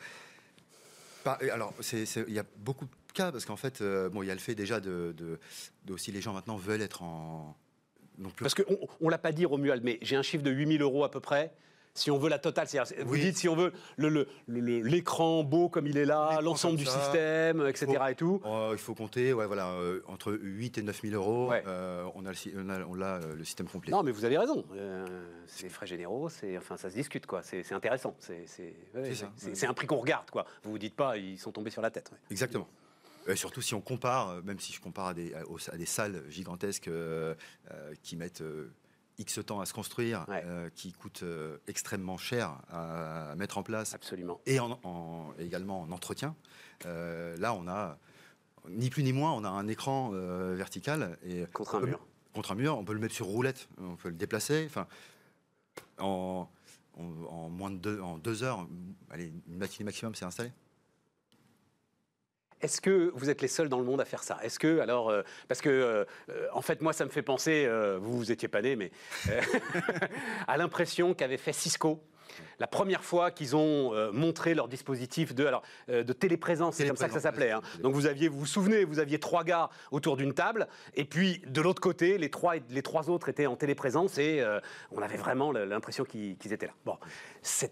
[1.51, 4.33] alors il y a beaucoup de cas parce qu'en fait, euh, bon, il y a
[4.33, 5.39] le fait déjà de, de,
[5.85, 7.55] de aussi les gens maintenant veulent être en
[8.39, 11.11] Parce qu'on ne l'a pas dit, Romuald, mais j'ai un chiffre de 8000 euros à
[11.11, 11.51] peu près.
[11.93, 13.73] Si on veut la totale, c'est-à-dire, vous dites si on veut
[14.47, 16.99] l'écran beau comme il est là, l'ensemble du ça.
[17.01, 17.85] système, etc.
[17.97, 18.41] Faut- et tout.
[18.45, 21.49] Oh, il faut compter, ouais, voilà, euh, entre 8 et 9 000 euros.
[21.49, 21.63] Ouais.
[21.67, 23.91] euh, on a le, si- on a, on a, euh, le système complet.
[23.91, 24.63] Non, mais vous avez raison.
[25.47, 27.41] C'est les frais généraux, c'est enfin ça se discute quoi.
[27.43, 28.15] C'est intéressant.
[28.19, 28.45] C'est
[28.95, 30.45] ouais, un prix qu'on regarde quoi.
[30.63, 32.09] Vous vous dites pas ils sont tombés sur la tête.
[32.29, 32.67] Exactement.
[33.27, 35.77] Et surtout si on compare, euh, même si je compare à des, à, aux- à
[35.77, 37.35] des salles gigantesques euh,
[37.71, 38.71] euh, qui mettent euh,
[39.19, 40.43] X temps à se construire, Ouais.
[40.45, 44.41] euh, qui coûte euh, extrêmement cher à, à mettre en place, Absolument.
[44.45, 46.35] et en, en- également en entretien.
[46.85, 47.97] Euh, là, on a
[48.69, 51.99] ni plus ni moins, on a un écran euh, vertical et Contre un mur.
[52.33, 54.63] contre un mur, on peut le mettre sur roulette, on peut le déplacer.
[54.67, 54.87] Enfin,
[55.99, 56.47] en,
[56.97, 58.67] en- en moins de deux, en deux heures,
[59.09, 60.51] allez, une matinée maximum, c'est installé.
[62.61, 64.37] Est-ce que vous êtes les seuls dans le monde à faire ça?
[64.43, 67.67] Est-ce que, alors, euh, parce que, euh, euh, en fait, moi, ça me fait penser,
[67.99, 68.91] vous, vous étiez pas né, mais
[70.47, 72.01] à l'impression qu'avait fait Cisco.
[72.59, 76.87] La première fois qu'ils ont euh, montré leur dispositif de, alors, euh, de téléprésence, c'est
[76.87, 77.51] comme ça que ça s'appelait.
[77.51, 77.61] hein.
[77.81, 81.41] Donc vous aviez, vous vous souvenez, vous aviez trois gars autour d'une table, et puis
[81.47, 84.59] de l'autre côté, les trois, les trois autres étaient en téléprésence, et euh,
[84.91, 86.73] on avait vraiment l'impression qu'ils étaient là.
[86.85, 86.97] Bon,
[87.41, 87.67] ça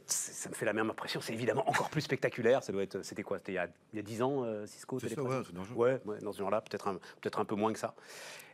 [0.49, 1.22] me fait la même impression.
[1.22, 2.64] C'est évidemment encore plus spectaculaire.
[2.64, 5.41] Ça doit être, c'était quoi C'était il y a, 10 ans, Cisco C'est ça, ouais.
[5.76, 6.97] Ouais, ouais, dans ce genre-là, peut-être un,
[7.38, 7.93] un peu moins que ça.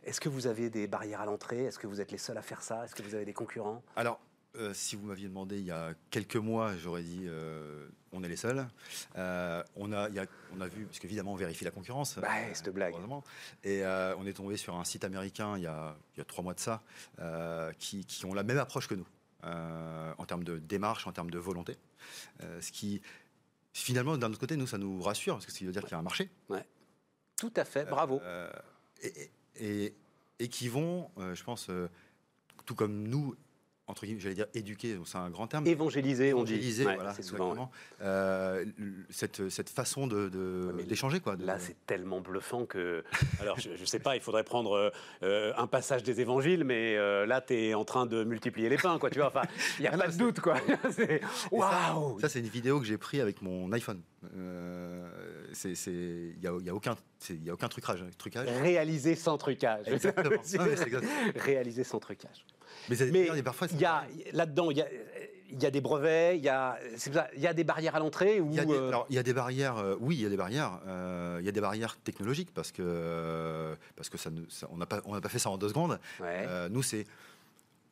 [0.04, 1.64] Est-ce que vous avez des barrières à l'entrée?
[1.64, 2.84] Est-ce que vous êtes les seuls à faire ça?
[2.84, 3.82] Est-ce que vous avez des concurrents?
[3.96, 4.20] Alors,
[4.58, 8.28] euh, si vous m'aviez demandé il y a quelques mois, j'aurais dit euh, on est
[8.28, 8.66] les seuls.
[9.16, 10.26] Euh, on, a, il y a-
[10.56, 12.18] on a vu, parce qu'évidemment, on vérifie la concurrence.
[12.18, 12.94] Bah, cette blague.
[13.64, 13.82] Et
[14.18, 16.54] on est tombé sur un site américain il y a, il y a trois mois
[16.54, 16.82] de ça,
[17.78, 19.06] qui, qui ont la même approche que nous,
[19.42, 21.76] en termes de démarche, en termes de volonté.
[22.60, 23.02] Ce qui,
[23.72, 25.94] finalement, d'un autre côté, nous, ça nous rassure, parce que ça veut dire qu'il y
[25.94, 26.30] a un marché.
[27.36, 28.20] Tout à fait, bravo.
[29.02, 29.94] Et, et-
[30.38, 31.70] et qui vont, je pense,
[32.66, 33.34] tout comme nous,
[33.88, 35.64] entre guillemets, j'allais dire éduquer, c'est un grand terme.
[35.66, 36.54] Évangéliser, on dit.
[36.54, 37.50] évangéliser, Ouais, voilà, c'est souvent.
[37.52, 37.70] exactement.
[38.02, 38.64] Euh,
[39.10, 41.36] cette, cette façon de, de- d'échanger, quoi.
[41.36, 43.04] de- Là, c'est tellement bluffant que.
[43.40, 44.90] Alors, je ne sais pas, il faudrait prendre euh,
[45.22, 48.76] euh, un passage des évangiles, mais euh, là, tu es en train de multiplier les
[48.76, 49.08] pains, quoi.
[49.10, 49.42] Tu vois, enfin,
[49.78, 50.56] il n'y a pas de doute, quoi.
[51.52, 54.02] Waouh Ça, c'est une vidéo que j'ai prise avec mon iPhone.
[55.52, 56.96] C'est, c'est, il y a, y a aucun,
[57.30, 58.48] y a aucun trucage, trucage.
[58.60, 59.86] Réaliser sans trucage.
[59.86, 60.36] Exactement.
[60.58, 61.06] Ah, mais c'est exact.
[61.36, 62.44] Réaliser sans trucage.
[62.88, 64.86] Mais, Mais regarde, parfois, il y a là-dedans, il y a,
[65.50, 67.98] il y a des brevets, il y a, ça, il y a des barrières à
[68.00, 70.16] l'entrée ou Il y, a des, euh, alors, il y a des barrières, euh, oui,
[70.16, 70.80] il y a des barrières.
[70.86, 74.30] euh, il y a des barrières technologiques parce que, euh, parce que ça,
[74.70, 75.98] on n'a pas, on n'a pas fait ça en deux secondes.
[76.20, 76.68] ouais.
[76.70, 77.06] Nous, c'est,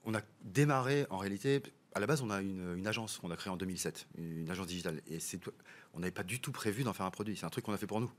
[0.04, 1.62] on a démarré en réalité.
[1.94, 4.66] À la base, on a une, une agence qu'on a créée en 2007, une agence
[4.66, 5.38] digitale, et c'est,
[5.94, 7.36] on n'avait pas du tout prévu d'en faire un produit.
[7.36, 8.10] C'est un truc qu'on a fait pour nous,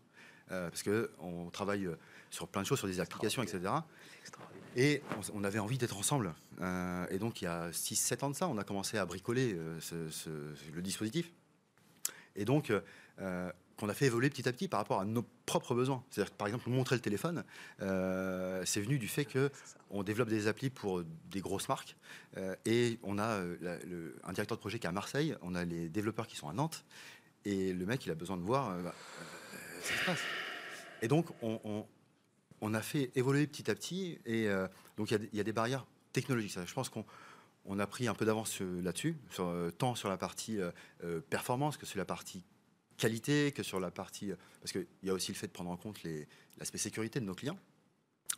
[0.47, 1.89] parce que on travaille
[2.29, 3.59] sur plein de choses, sur des applications, etc.
[4.25, 4.63] Extraordinaire.
[4.75, 5.01] Et
[5.33, 6.33] on, on avait envie d'être ensemble.
[6.61, 9.53] Euh, et donc, il y a 6-7 ans de ça, on a commencé à bricoler
[9.53, 10.29] euh, ce- ce-
[10.73, 11.31] le dispositif.
[12.35, 12.71] Et donc,
[13.19, 16.03] euh, qu'on a fait évoluer petit à petit par rapport à nos propres besoins.
[16.09, 17.43] C'est-à-dire, que, par exemple, montrer le téléphone,
[17.81, 19.49] euh, c'est venu du fait que
[19.89, 21.95] on développe des applis pour des grosses marques.
[22.37, 25.35] euh, et on a euh, la- le- un directeur de projet qui est à Marseille,
[25.41, 26.83] on a les développeurs qui sont à Nantes.
[27.45, 28.93] Et le mec, il a besoin de voir bah,
[29.81, 30.19] ce qui se passe.
[31.01, 31.85] Et donc, on, on-
[32.61, 34.19] on a fait évoluer petit à petit.
[34.25, 36.57] Et euh, donc, il y a des- il y, a des barrières technologiques.
[36.65, 37.05] Je pense qu'on
[37.65, 41.77] on a pris un peu d'avance là-dessus, sur, euh, tant sur la partie euh, performance
[41.77, 42.43] que sur la partie
[42.97, 44.31] qualité, que sur la partie...
[44.61, 45.99] parce qu'il y a aussi le fait de prendre en compte
[46.57, 47.57] l'aspect sécurité de nos clients.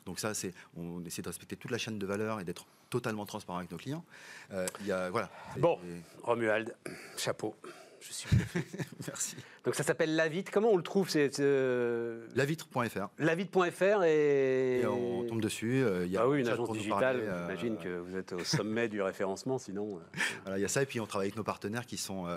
[0.05, 3.26] Donc ça, c'est, on essaie de respecter toute la chaîne de valeur et d'être totalement
[3.26, 4.05] transparent avec nos clients.
[4.51, 5.30] Il y a, voilà.
[5.57, 5.78] Bon.
[6.24, 6.76] Romuald,
[7.18, 7.55] chapeau.
[7.99, 8.29] Je suis.
[9.07, 9.35] merci.
[9.65, 10.49] Donc ça s'appelle Lavite.
[10.51, 13.07] Comment on le trouve C'est euh, Lavitre.fr.
[13.17, 14.79] lavite.fr et.
[14.81, 15.83] Et on tombe dessus.
[15.83, 17.19] euh, il y a Ah oui, une agence digitale.
[17.21, 19.97] euh, J'imagine que vous êtes au sommet du référencement, sinon.
[19.97, 20.01] euh,
[20.43, 22.27] Voilà, il y a ça, et puis on travaille avec nos partenaires qui sont,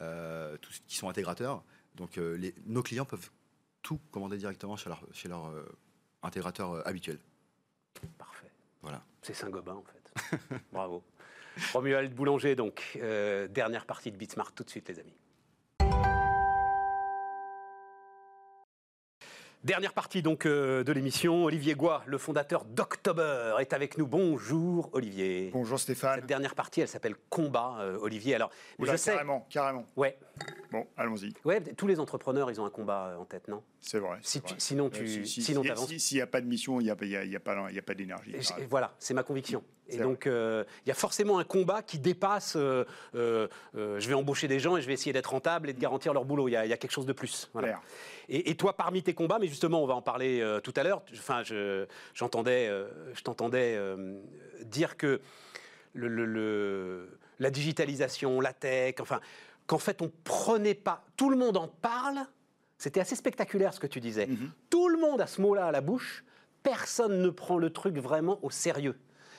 [0.00, 1.62] euh, tous- qui sont intégrateurs.
[1.94, 3.30] Donc les- nos clients peuvent
[3.82, 5.50] tout commander directement chez leur, chez leur
[6.22, 7.18] intégrateur habituel.
[8.18, 8.50] Parfait.
[8.82, 9.02] Voilà.
[9.22, 10.56] C'est Saint-Gobain, en fait.
[10.72, 11.02] Bravo.
[11.72, 15.14] Romuald Boulanger, donc, euh, dernière partie de Beatsmart, tout de suite, les amis.
[19.66, 21.44] Dernière partie donc euh, de l'émission.
[21.44, 24.06] Olivier Goua, le fondateur d'October, est avec nous.
[24.06, 25.50] Bonjour Olivier.
[25.52, 26.20] Bonjour Stéphane.
[26.20, 28.36] Cette dernière partie, elle s'appelle Combat, euh, Olivier.
[28.36, 29.10] Alors, Oula, je sais.
[29.10, 29.84] Carrément, carrément.
[29.96, 30.16] Ouais,
[30.72, 31.32] Bon, allons-y.
[31.44, 33.62] ouais, tous les entrepreneurs, ils ont un combat euh, en tête, non?
[33.80, 34.18] C'est vrai.
[34.20, 34.56] Si c'est tu- vrai.
[34.60, 35.88] sinon, tu, Euh, si- si- sinon si- t'avances.
[35.88, 37.36] si- S'il n'y a pas de mission, il n'y a, il y a- il y
[37.36, 38.34] a pas, il y a pas d'énergie.
[38.68, 39.62] Voilà, c'est ma conviction.
[39.88, 42.56] Et donc, euh, il y a forcément un combat qui dépasse.
[42.56, 42.84] euh,
[43.14, 45.78] euh, euh, je vais embaucher des gens et je vais essayer d'être rentable et de
[45.80, 46.48] garantir leur boulot.
[46.48, 47.48] Il y a, il y a quelque chose de plus.
[47.52, 47.80] Voilà.
[48.28, 51.02] Et, et toi, parmi tes combats, mais justement, on va en parler tout à l'heure.
[51.12, 52.68] Enfin, je, j'entendais,
[53.14, 53.78] je t'entendais
[54.64, 55.20] dire que
[55.94, 59.20] le, le- le- la digitalisation, la tech, enfin,
[59.66, 61.04] qu'en fait, on prenait pas.
[61.16, 62.20] Tout le monde en parle.
[62.78, 64.26] C'était assez spectaculaire ce que tu disais.
[64.26, 64.50] Mhm.
[64.70, 66.24] Tout le monde a ce mot-là à la bouche.
[66.62, 68.96] Personne ne prend le truc vraiment au sérieux.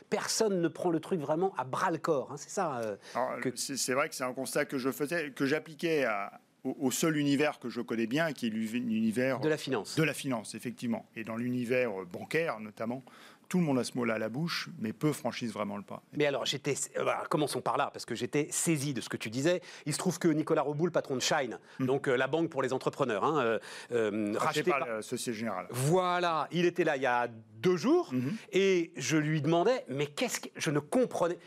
[0.10, 2.32] Personne ne prend le truc vraiment à bras le corps.
[2.32, 2.38] hein.
[2.38, 2.78] C'est ça.
[2.80, 2.96] euh,
[3.42, 7.16] que- C'est vrai que c'est un constat que je faisais, que j'appliquais à- au, seul
[7.18, 9.96] univers que je connais bien, qui est l'uni- l'univers de la finance.
[9.96, 13.04] de la finance, effectivement, et dans l'univers euh, bancaire notamment.
[13.50, 16.02] Tout le monde a ce mot-là à la bouche, mais peu franchissent vraiment le pas.
[16.14, 16.76] Mais alors, j'étais.
[16.98, 19.62] euh, commençons par là, parce que j'étais saisi de ce que tu disais.
[19.86, 22.74] Il se trouve que Nicolas Reboul, patron de Shine, donc euh, la banque pour les
[22.74, 23.60] entrepreneurs, hein, euh,
[23.92, 25.68] euh, Racheté racheté par par- la Société Générale.
[25.72, 27.28] Voilà, il était là il y a
[27.62, 28.12] deux jours,
[28.52, 30.50] et je lui demandais, mais qu'est-ce que.
[30.56, 31.38] Je ne comprenais.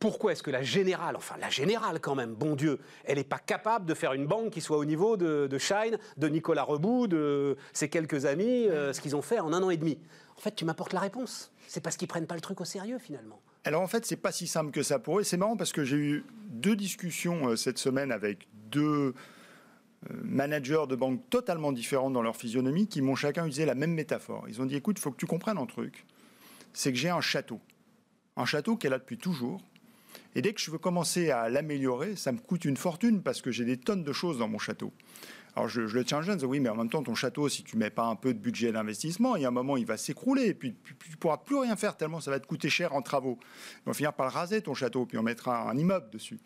[0.00, 3.38] Pourquoi est-ce que la générale, enfin la générale quand même, bon Dieu, elle n'est pas
[3.38, 7.06] capable de faire une banque qui soit au niveau de, de Shine, de Nicolas Rebout,
[7.06, 9.98] de ses quelques amis, euh, ce qu'ils ont fait en un an et demi?
[10.36, 11.52] En fait, tu m'apportes la réponse.
[11.66, 13.40] C'est parce qu'ils prennent pas le truc au sérieux finalement.
[13.64, 15.22] Alors en fait, c'est pas si simple que ça pour eux.
[15.22, 19.14] C'est marrant parce que j'ai eu deux discussions euh, cette semaine avec deux
[20.10, 23.94] euh, managers de banques totalement différents dans leur physionomie qui m'ont chacun utilisé la même
[23.94, 24.44] métaphore.
[24.48, 26.04] Ils ont dit écoute, il faut que tu comprennes un truc.
[26.74, 27.60] C'est que j'ai un château.
[28.36, 29.62] Un château est là depuis toujours.
[30.34, 33.50] Et dès que je veux commencer à l'améliorer, ça me coûte une fortune parce que
[33.50, 34.92] j'ai des tonnes de choses dans mon château.
[35.56, 37.48] Alors je, je le tiens jeune, je dis, oui, mais en même temps, ton château,
[37.48, 39.86] si tu mets pas un peu de budget d'investissement, il y a un moment, il
[39.86, 42.46] va s'écrouler, et puis, puis, puis tu pourras plus rien faire tellement ça va te
[42.46, 43.38] coûter cher en travaux.
[43.86, 46.38] On va finir par le raser, ton château, puis on mettra un immeuble dessus.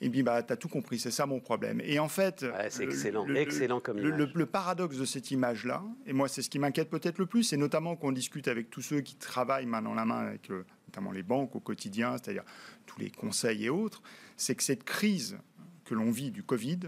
[0.00, 1.80] Et puis, bah, tu as tout compris, c'est ça mon problème.
[1.82, 2.42] Et en fait.
[2.42, 6.12] Ouais, c'est le- excellent, le- excellent comme le, le- le paradoxe de cette image-là, et
[6.12, 9.00] moi, c'est ce qui m'inquiète peut-être le plus, et notamment qu'on discute avec tous ceux
[9.00, 12.44] qui travaillent main dans la main avec euh, notamment les banques au quotidien, c'est-à-dire
[12.86, 14.00] tous les conseils et autres,
[14.36, 15.36] c'est que cette crise
[15.84, 16.78] que l'on vit du Covid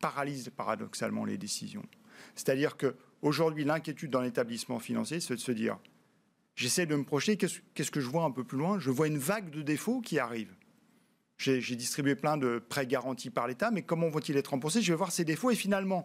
[0.00, 1.84] paralyse paradoxalement les décisions.
[2.34, 5.78] C'est-à-dire que aujourd'hui, l'inquiétude dans l'établissement financier, c'est de se dire
[6.54, 8.78] j'essaie de me projeter, qu'est-ce que je vois un peu plus loin?
[8.78, 10.54] Je vois une vague de défauts qui arrive.
[11.36, 14.82] J'ai distribué plein de prêts garantis par l'État, mais comment vont-ils être remboursés?
[14.82, 16.04] Je vais voir ces défauts et finalement,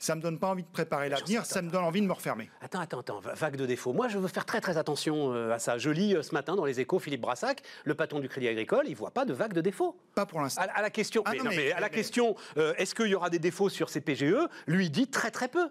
[0.00, 2.50] ça me donne pas envie de préparer l'avenir, ça me donne envie de me refermer.
[2.62, 3.92] Attends, attends, attends, va- vague de défauts.
[3.92, 5.76] Moi, je veux faire très très attention euh, à ça.
[5.78, 8.86] Je lis euh, ce matin dans les échos Philippe Brassac, le patron du Crédit Agricole,
[8.88, 9.96] il voit pas de vague de défauts.
[10.14, 10.62] Pas pour l'instant.
[10.62, 12.72] À, à la question, Ah mais non, non, mais- mais à la mais- question, euh,
[12.78, 14.34] est-ce qu'il y aura des défauts sur ces PGE
[14.66, 15.68] Lui dit très très peu,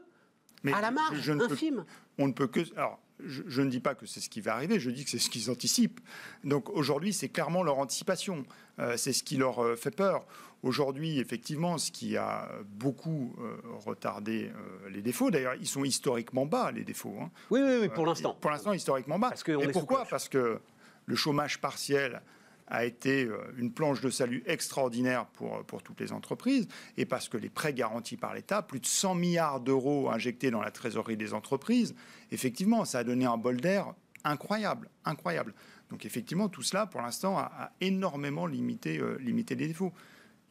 [0.64, 1.84] Mais à la marge, je- je ne peux- infime.
[2.20, 2.60] on ne peut que.
[2.78, 5.10] Alors, je, je ne dis pas que c'est ce qui va arriver, je dis que
[5.10, 6.00] c'est ce qu'ils anticipent.
[6.46, 8.46] Donc aujourd'hui, c'est clairement leur anticipation.
[8.80, 10.26] Euh, c'est ce qui leur euh, fait peur.
[10.62, 13.56] Aujourd'hui, effectivement, ce qui a beaucoup euh,
[13.86, 17.16] retardé euh, les défauts, d'ailleurs, ils sont historiquement bas, les défauts.
[17.22, 17.32] hein.
[17.50, 18.36] Oui, oui, oui, pour l'instant.
[18.40, 19.30] Pour l'instant, historiquement bas.
[19.30, 20.06] Parce Et pourquoi?
[20.10, 20.60] Parce que
[21.06, 22.22] le chômage partiel
[22.68, 27.30] a été euh, une planche de salut extraordinaire pour, pour toutes les entreprises, et parce
[27.30, 31.18] que les prêts garantis par l'État, plus de 100 milliards d'euros injectés dans la trésorerie
[31.18, 31.96] des entreprises,
[32.32, 33.94] effectivement, ça a donné un bol d'air
[34.26, 35.54] incroyable, incroyable.
[35.90, 39.94] Donc effectivement, tout cela, pour l'instant, a, a énormément limité, euh, limité les défauts.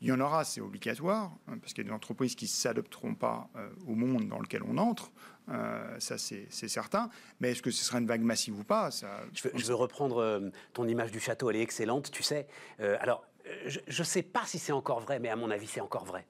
[0.01, 2.51] Il y en aura, c'est obligatoire, hein, parce qu'il y a des entreprises qui ne
[2.51, 5.11] s'adapteront pas euh, au monde dans lequel on entre,
[5.49, 7.11] euh, ça c'est certain.
[7.40, 9.74] Mais est-ce que ce sera une vague massive ou pas ça, Je veux, je veux
[9.74, 12.46] reprendre euh, ton image du château, elle est excellente, tu sais.
[12.78, 13.24] Alors,
[13.66, 16.26] je ne sais pas si c'est encore vrai, mais à mon avis, c'est encore vrai.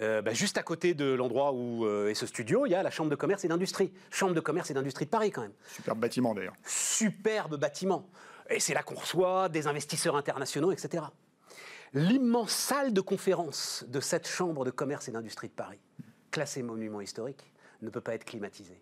[0.00, 2.82] Euh, bah, juste à côté de l'endroit où euh, est ce studio, il y a
[2.82, 3.92] la Chambre de commerce et d'industrie.
[4.10, 5.52] Chambre de commerce et d'industrie de Paris, quand même.
[5.66, 6.54] Superbe bâtiment d'ailleurs.
[6.64, 8.08] superbe bâtiment.
[8.50, 11.04] Et c'est là qu'on reçoit des investisseurs internationaux, etc.
[11.94, 15.80] L'immense salle de conférence de cette chambre de commerce et d'industrie de Paris,
[16.30, 18.80] classée monument historique, ne peut pas être climatisée.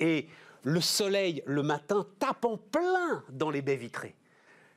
[0.00, 0.28] Et
[0.62, 4.16] le soleil, le matin, tape en plein dans les baies vitrées.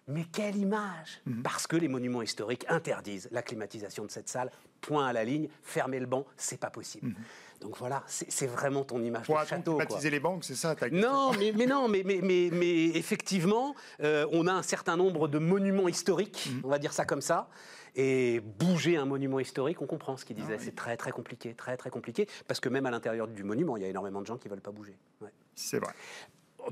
[0.08, 4.50] Mais quelle image Parce que les monuments historiques interdisent la climatisation de cette salle.
[4.82, 7.14] Point à la ligne, fermer le banc, c'est pas possible.
[7.62, 9.78] Donc voilà, c'est vraiment ton image Pour de château.
[10.10, 14.26] les banques, c'est ça ta- Non, mais, mais non, mais, mais, mais, mais effectivement, euh,
[14.32, 17.50] on a un certain nombre de monuments historiques, on va dire ça comme ça.
[17.96, 20.58] Et bouger un monument historique, on comprend ce qu'il disait.
[20.60, 23.84] C'est très très compliqué, très très compliqué, parce que même à l'intérieur du monument, il
[23.84, 24.98] y a énormément de gens qui veulent pas bouger.
[25.22, 25.34] Ouais.
[25.56, 25.92] C'est vrai.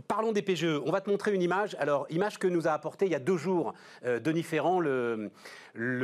[0.08, 0.82] Parlons des PGE.
[0.86, 1.76] On va te montrer une image.
[1.80, 3.74] Alors, image que nous a apportée il y a deux jours
[4.06, 5.32] euh, Denis Ferrand, le,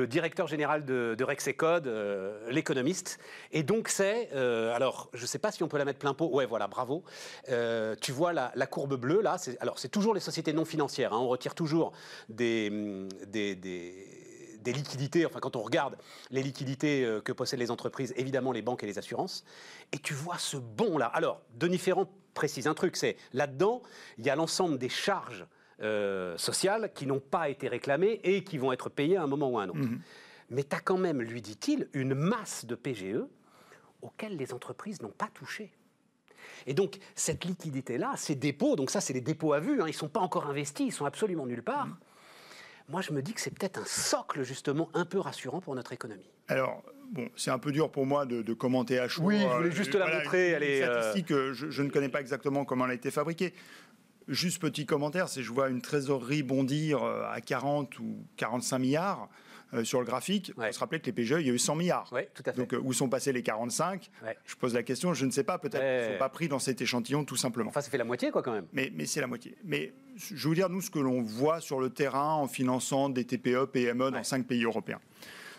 [0.08, 3.20] directeur général de, de Rexecode, euh, l'économiste.
[3.52, 4.30] Et donc, c'est.
[4.34, 6.30] euh, alors, je ne sais pas si on peut la mettre plein pot.
[6.32, 7.04] Ouais, voilà, bravo.
[8.02, 9.38] Tu vois la, courbe bleue, là.
[9.60, 11.14] Alors, c'est toujours les sociétés non financières.
[11.14, 11.20] hein.
[11.20, 11.92] On retire toujours
[12.30, 12.70] des.
[13.28, 14.08] des-
[14.66, 15.98] liquidités, enfin quand on regarde
[16.32, 19.44] les liquidités que possèdent les entreprises, évidemment les banques et les assurances,
[19.92, 21.08] et tu vois ce bond-là.
[21.08, 23.82] Alors, Denis Ferrand précise un truc, c'est là-dedans,
[24.18, 25.46] il y a l'ensemble des charges
[25.82, 29.50] euh, sociales qui n'ont pas été réclamées et qui vont être payées à un moment
[29.50, 29.90] ou à un autre.
[30.50, 33.26] Mais tu as quand même, lui dit-il, une masse de PGE
[34.02, 35.72] auxquelles les entreprises n'ont pas touché.
[36.68, 39.92] Et donc, cette liquidité-là, ces dépôts, donc ça, c'est les dépôts à vue, hein, ils
[39.92, 41.88] ne sont pas encore investis, ils sont absolument nulle part.
[42.90, 45.94] Moi, je me dis que c'est peut-être un socle, justement, un peu rassurant pour notre
[45.94, 46.30] économie.
[46.50, 49.24] Alors, bon, c'est un peu dur pour moi de, de commenter à chaud.
[49.24, 51.70] Oui, je voulais euh, juste te la voilà, montrer, elle est, euh, statistique, euh, je,
[51.70, 53.54] je ne connais pas exactement comment elle a été fabriquée.
[54.30, 59.28] Juste petit commentaire, c'est je vois une trésorerie bondir euh, à 40 ou 45 milliards.
[59.74, 60.68] euh, sur le graphique, Ouais.
[60.70, 62.08] on se rappelait que les PGE, il y a eu 100 milliards.
[62.36, 62.58] Tout à fait.
[62.60, 64.38] Donc, euh, où sont passés les 45 Ouais.
[64.46, 66.60] Je pose la question, je ne sais pas, peut-être qu'ils ne sont pas pris dans
[66.60, 67.70] cet échantillon, tout simplement.
[67.70, 68.68] Enfin, ça fait la moitié, quoi, quand même.
[68.72, 69.56] Mais, mais c'est la moitié.
[69.64, 73.26] Mais je veux dire, nous, ce que l'on voit sur le terrain en finançant des
[73.26, 74.24] TPE, PME dans Ouais.
[74.24, 75.00] cinq pays européens,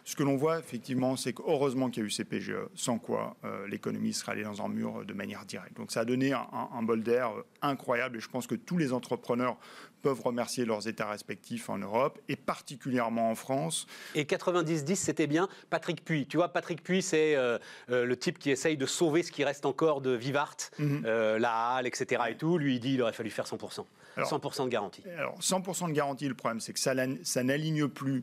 [0.07, 3.37] ce que l'on voit effectivement, c'est qu'heureusement qu'il y a eu ces PGE, sans quoi
[3.45, 5.77] euh, l'économie serait allée dans un mur euh, de manière directe.
[5.77, 8.77] Donc ça a donné un, un- bol d'air euh, incroyable et je pense que tous
[8.77, 9.57] les entrepreneurs
[10.03, 13.87] peuvent remercier leurs États respectifs en Europe et particulièrement en France.
[14.15, 15.49] Et 90-10, c'était bien.
[15.71, 19.23] Patrick Puy, tu vois, Patrick Puy, c'est euh, euh, le type qui essaye de sauver
[19.23, 21.03] ce qui reste encore de Vivart, Mhm.
[21.39, 22.23] la Halle, etc.
[22.29, 22.59] Et tout.
[22.59, 23.87] Lui, il dit il aurait fallu faire 100%.
[24.17, 25.03] Alors- 100% de garantie.
[25.19, 28.23] Alors 100% de garantie, le problème c'est que ça n'aligne plus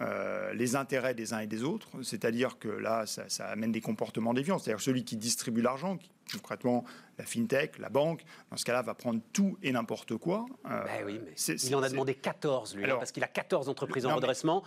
[0.00, 3.80] euh, les intérêts des uns et des autres, c'est-à-dire que là, ça, ça amène des
[3.82, 4.58] comportements déviants.
[4.58, 5.98] C'est-à-dire celui qui distribue l'argent,
[6.32, 6.84] concrètement
[7.18, 10.46] la fintech, la banque, dans ce cas-là, va prendre tout et n'importe quoi.
[10.66, 13.22] Euh, Ben oui, mais c'est- il en a demandé 14, lui, hein, Alors- parce qu'il
[13.24, 14.64] a 14 entreprises en mais- redressement.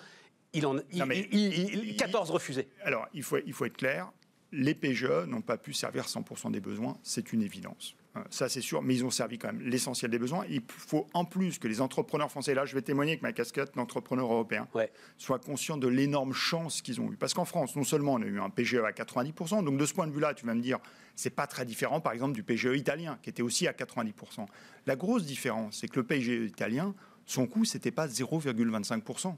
[0.54, 2.68] Il en, il, Non, mais- il- il- il- 14 refusés.
[2.84, 4.12] Alors, il faut, il faut être clair,
[4.52, 7.96] les PGE n'ont pas pu servir 100% des besoins, c'est une évidence.
[8.16, 10.46] Euh, Ça, c'est sûr, mais ils ont servi quand même l'essentiel des besoins.
[10.50, 13.74] Il faut en plus que les entrepreneurs français, là, je vais témoigner avec ma casquette
[13.76, 14.92] d'entrepreneur européen, Ouais.
[15.18, 17.18] soient conscients de l'énorme chance qu'ils ont eue.
[17.18, 19.94] Parce qu'en France, non seulement on a eu un PGE à 90%, donc de ce
[19.94, 20.80] point de vue-là, tu vas me dire,
[21.16, 24.46] c'est pas très différent, par exemple, du PGE italien, qui était aussi à 90%.
[24.86, 26.94] La grosse différence, c'est que le PGE italien,
[27.26, 29.36] son coût, c'était pas 0,25%.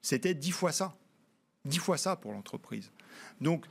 [0.00, 0.94] C'était 10 fois ça.
[1.64, 2.90] 10 fois ça pour l'entreprise.
[3.40, 3.66] Donc,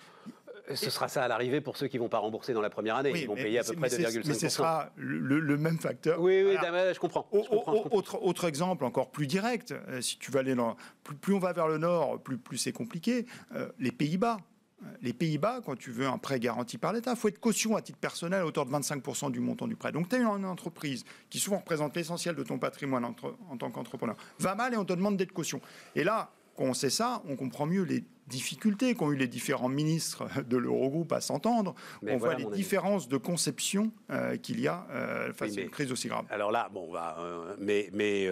[0.75, 2.95] Ce sera ça à l'arrivée pour ceux qui ne vont pas rembourser dans la première
[2.95, 3.11] année.
[3.11, 4.49] oui, Ils vont payer à peu près mais c'est- Mais ce 2,5%.
[4.49, 6.19] sera le, le même facteur.
[6.19, 6.93] Oui, oui, Voilà.
[6.93, 7.27] je comprends.
[7.31, 7.97] Je comprends, au- je comprends.
[7.97, 11.39] autre, autre exemple encore plus direct, euh, si tu vas aller dans, plus, plus on
[11.39, 13.25] va vers le nord, plus, plus c'est compliqué.
[13.55, 14.37] Euh, les Pays-Bas.
[14.83, 17.75] Euh, Les Pays-Bas, quand tu veux un prêt garanti par l'État, il faut être caution
[17.75, 19.91] à titre personnel à hauteur de 25% du montant du prêt.
[19.91, 24.15] Donc tu as une entreprise qui souvent représente l'essentiel de ton patrimoine en tant qu'entrepreneur.
[24.39, 25.61] Va mal et on te demande d'être caution.
[25.95, 29.67] Et là, quand on sait ça, on comprend mieux les difficultés qu'ont eu les différents
[29.69, 31.75] ministres de l'Eurogroupe à s'entendre.
[32.01, 35.53] Mais on voilà, voit les différences de conception euh, qu'il y a euh, face Oui,
[35.53, 36.25] à mais- une crise aussi grave.
[36.29, 38.29] Alors là, bon, bah, euh, mais, mais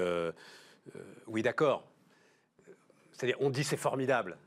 [1.28, 1.86] oui, d'accord.
[3.12, 4.38] C'est-à-dire, on dit c'est formidable.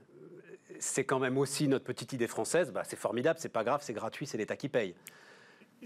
[0.79, 2.73] C'est quand même aussi notre petite idée française.
[2.73, 4.95] Bah, c'est formidable, c'est pas grave, c'est gratuit, c'est l'État qui paye.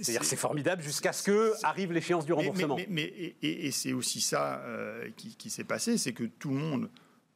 [0.01, 2.77] C'est-à-dire, c'est formidable jusqu'à ce que arrive l'échéance du Mais- mais- remboursement.
[2.77, 6.25] Mais, mais- et, et- et c'est aussi ça euh, qui, qui s'est passé, c'est que
[6.25, 6.91] tout le monde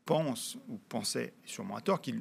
[0.05, 2.13] pense ou pensait, sûrement à tort, qu'à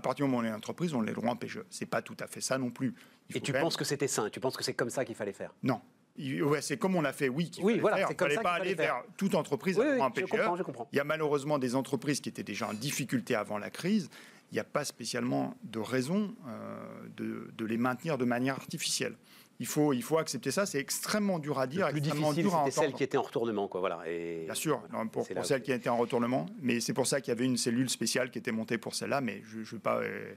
[0.00, 1.60] partir du moment où on est une entreprise, on a les droits en PGE.
[1.70, 2.94] C'est pas tout à fait ça non plus.
[3.30, 4.28] Il Et tu même- penses que c'était sain?
[4.30, 5.52] Tu penses que c'est comme ça qu'il fallait faire?
[5.62, 5.80] Non.
[6.16, 8.08] Ouais, c'est comme on a fait, oui, qu'il Oui, voilà, faire.
[8.10, 10.24] Il comme fallait ça pas qu'il aller fallait vers toute entreprise Oui, à un je
[10.26, 10.88] comprends, je comprends.
[10.92, 14.08] Il y a malheureusement des entreprises qui étaient déjà en difficulté avant la crise.
[14.52, 19.16] Il n'y a pas spécialement de raison euh, de, de les maintenir de manière artificielle.
[19.60, 20.66] Il faut, il faut accepter ça.
[20.66, 23.22] C'est extrêmement dur à dire, Le plus extrêmement difficile, dur à celle qui était en
[23.22, 23.80] retournement, quoi.
[23.80, 24.00] Voilà.
[24.06, 26.46] Et Bien sûr, non, pour, celle qui été en retournement.
[26.60, 29.20] Mais c'est pour ça qu'il y avait une cellule spéciale qui était montée pour celle-là.
[29.20, 30.34] Mais je ne vais pas euh,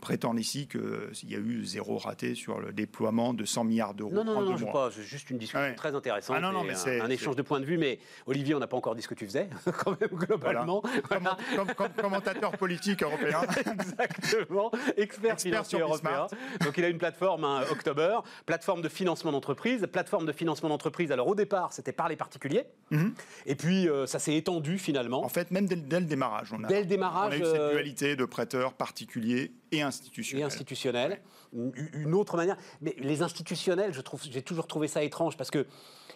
[0.00, 4.12] prétendre ici qu'il y a eu zéro raté sur le déploiement de 100 milliards d'euros
[4.12, 4.90] Non, non, non, non, je pas.
[4.90, 5.74] C'est juste une discussion Ouais.
[5.74, 6.36] très intéressante.
[6.38, 7.78] Ah non, non, et mais un, échange de points de vue.
[7.78, 9.48] Mais Olivier, on n'a pas encore dit ce que tu faisais,
[9.84, 10.82] quand même, globalement.
[11.08, 13.40] Comment- comme, comme commentateur politique européen.
[13.66, 16.26] Exactement, expert, Expert financier européen.
[16.62, 19.86] Donc il a une plateforme, hein, October, plateforme de financement d'entreprise.
[19.92, 22.64] Plateforme de financement d'entreprise, alors au départ, c'était par les particuliers.
[22.90, 23.14] Mhm.
[23.46, 25.24] Et puis euh, ça s'est étendu finalement.
[25.24, 27.50] En fait, même dès, dès le démarrage, on a, Dès le démarrage, on a eu
[27.50, 31.20] cette euh, dualité de prêteurs particuliers et institutionnel.
[31.52, 32.56] Une, une autre manière.
[32.80, 35.66] Mais les institutionnels, je trouve, j'ai toujours trouvé ça étrange parce que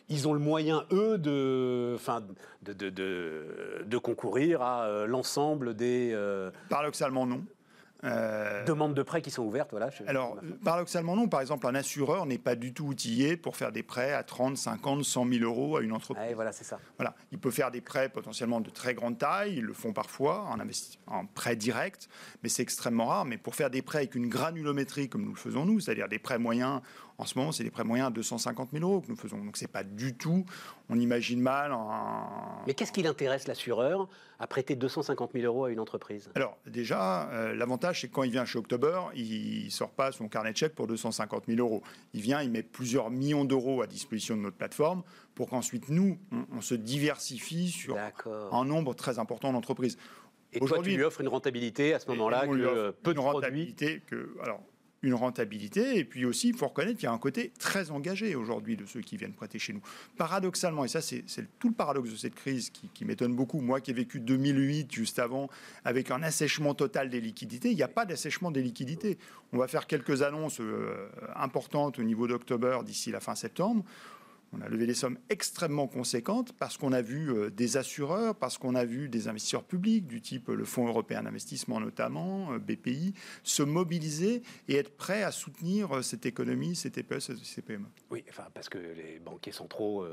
[0.09, 2.21] ils ont le moyen, eux, de, enfin,
[2.63, 7.45] de, de, de, de concourir à euh, l'ensemble des euh, Paradoxalement, non.
[8.05, 9.71] Euh, demandes de prêts qui sont ouvertes.
[9.73, 11.29] Voilà, je- alors, paradoxalement, non.
[11.29, 14.57] Par exemple, un assureur n'est pas du tout outillé pour faire des prêts à 30,
[14.57, 16.35] 50, 100 000 euros à une entreprise.
[16.35, 16.79] Voilà, c'est ça.
[16.99, 17.15] Voilà.
[17.33, 20.59] Il peut faire des prêts potentiellement de très grande taille, ils le font parfois en,
[20.59, 22.09] investi- en prêt direct,
[22.43, 23.25] mais c'est extrêmement rare.
[23.27, 26.19] Mais pour faire des prêts avec une granulométrie comme nous le faisons nous, c'est-à-dire des
[26.19, 26.81] prêts moyens,
[27.19, 29.37] en ce moment c'est des prêts moyens à 250 000 euros que nous faisons.
[29.45, 30.47] Donc c'est pas du tout,
[30.89, 32.25] on imagine mal un...
[32.67, 36.31] Mais qu'est-ce qui l'intéresse l'assureur à prêter 250 000 euros à une entreprise?
[36.35, 40.29] Alors déjà, euh, l'avantage c'est que quand il vient chez October, il sort pas son
[40.29, 41.83] carnet de chèques pour 250 000 euros.
[42.15, 45.03] Il vient, il met plusieurs millions d'euros à disposition de notre plateforme
[45.35, 47.97] pour qu'ensuite nous, on, on se diversifie sur
[48.53, 49.97] un nombre très important d'entreprises.
[50.53, 53.33] Et toi, tu lui offres une rentabilité à ce moment-là que peu de produits.
[53.35, 54.61] rentabilité que alors
[55.03, 58.35] une rentabilité et puis aussi il faut reconnaître qu'il y a un côté très engagé
[58.35, 59.81] aujourd'hui de ceux qui viennent prêter chez nous.
[60.17, 61.25] Paradoxalement et ça c'est
[61.59, 63.61] tout le paradoxe de cette crise qui, m'étonne beaucoup.
[63.61, 65.49] Moi qui ai vécu 2008 juste avant
[65.85, 69.19] avec un assèchement total des liquidités, il n'y a pas d'assèchement des liquidités.
[69.53, 73.85] On va faire quelques annonces euh, importantes au niveau d'October d'ici la fin septembre.
[74.53, 78.59] On a levé des sommes extrêmement conséquentes parce qu'on a vu euh, des assureurs, parce
[78.59, 83.15] qu'on a vu des investisseurs publics du type le Fonds européen d'investissement notamment, euh, BPI,
[83.45, 87.87] se mobiliser et être prêts à soutenir euh, cette économie, ces TPE, ces PME.
[88.11, 90.05] Oui, enfin, parce que les banquiers centraux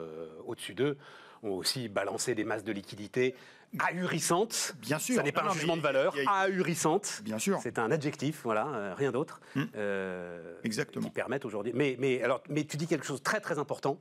[0.45, 0.97] au-dessus d'eux
[1.43, 3.35] ont aussi balancé des masses de liquidités
[3.79, 4.75] ahurissante.
[4.81, 5.15] Bien sûr.
[5.15, 6.15] Ça n'est pas un jugement de valeur.
[6.27, 7.21] Ahurissante.
[7.23, 7.59] Bien sûr.
[7.61, 9.41] C'est un adjectif, voilà, euh, rien d'autre.
[9.55, 9.67] Hum.
[9.75, 11.05] Euh, Exactement.
[11.05, 11.71] Qui permettent aujourd'hui.
[11.75, 13.99] Mais, mais, alors, mais tu dis quelque chose de très très important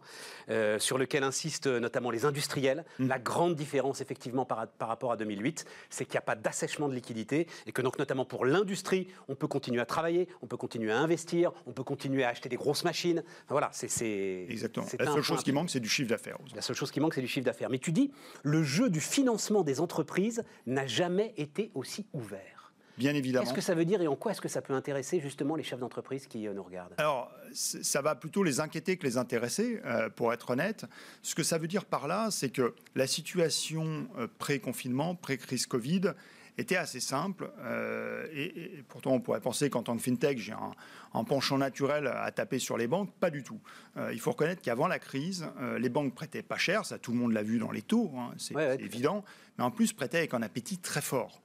[0.51, 2.85] euh, sur lequel insistent notamment les industriels.
[3.01, 3.09] Hum.
[3.09, 6.89] La grande différence, effectivement, par, par rapport à 2008, c'est qu'il n'y a pas d'assèchement
[6.89, 10.57] de liquidité et que donc, notamment pour l'industrie, on peut continuer à travailler, on peut
[10.57, 13.23] continuer à investir, on peut continuer à acheter des grosses machines.
[13.49, 14.47] voilà, c'est.
[14.49, 14.87] Exactement.
[14.99, 16.39] La seule chose qui manque, c'est du chiffre d'affaires.
[16.55, 17.71] La seule chose qui manque, c'est du chiffre d'affaires.
[17.71, 18.11] Mais tu dis,
[18.43, 22.57] le jeu du financement des entreprises n'a jamais été aussi ouvert.
[22.97, 23.45] Bien évidemment.
[23.45, 25.63] Qu'est-ce que ça veut dire et en quoi est-ce que ça peut intéresser justement les
[25.63, 26.95] chefs d'entreprise qui euh, nous regardent?
[26.97, 30.87] Alors, ça va plutôt les inquiéter que les intéresser, euh, pour être honnête.
[31.23, 36.13] Ce que ça veut dire par là, c'est que la situation euh, pré-confinement, pré-crise Covid,
[36.59, 37.51] était assez simple.
[37.61, 42.31] Euh, et, pourtant, on pourrait penser qu'en tant que fintech, j'ai un, penchant naturel à
[42.31, 43.13] taper sur les banques.
[43.21, 43.61] Pas du tout.
[43.97, 46.85] Euh, il faut reconnaître qu'avant la crise, euh, les banques prêtaient pas cher.
[46.85, 48.11] Ça, tout le monde l'a vu dans les taux.
[48.17, 49.25] Hein, c'est évident.
[49.59, 51.43] Mais en plus, prêtaient avec un appétit très fort.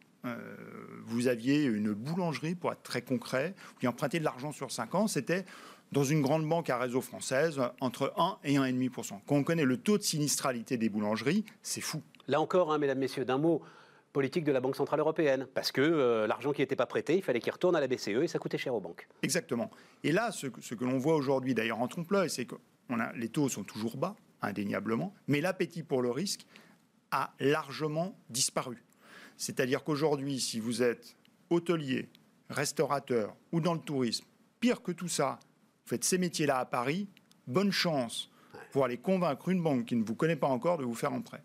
[1.05, 5.07] vous aviez une boulangerie, pour être très concret, qui empruntait de l'argent sur 5 ans.
[5.07, 5.45] C'était
[5.91, 9.19] dans une grande banque à réseau française, entre 1 et 1,5%.
[9.25, 12.01] Quand on connaît le taux de sinistralité des boulangeries, c'est fou.
[12.27, 13.61] Là encore, hein, mesdames, messieurs, d'un mot,
[14.11, 17.23] politique de la Banque Centrale Européenne, parce que euh, l'argent qui n'était pas prêté, il
[17.23, 19.07] fallait qu'il retourne à la BCE et ça coûtait cher aux banques.
[19.23, 19.71] Exactement.
[20.03, 22.55] Et là, ce, que l'on voit aujourd'hui, d'ailleurs en trompe-l'œil, c'est que
[23.15, 26.45] les taux sont toujours bas, indéniablement, mais l'appétit pour le risque
[27.11, 28.83] a largement disparu.
[29.37, 31.15] C'est-à-dire qu'aujourd'hui, si vous êtes
[31.49, 32.09] hôtelier,
[32.49, 34.25] restaurateur ou dans le tourisme,
[34.59, 35.39] pire que tout ça,
[35.83, 37.07] vous faites ces métiers-là à Paris,
[37.47, 38.29] bonne chance
[38.71, 41.21] pour aller convaincre une banque qui ne vous connaît pas encore de vous faire un
[41.21, 41.43] prêt.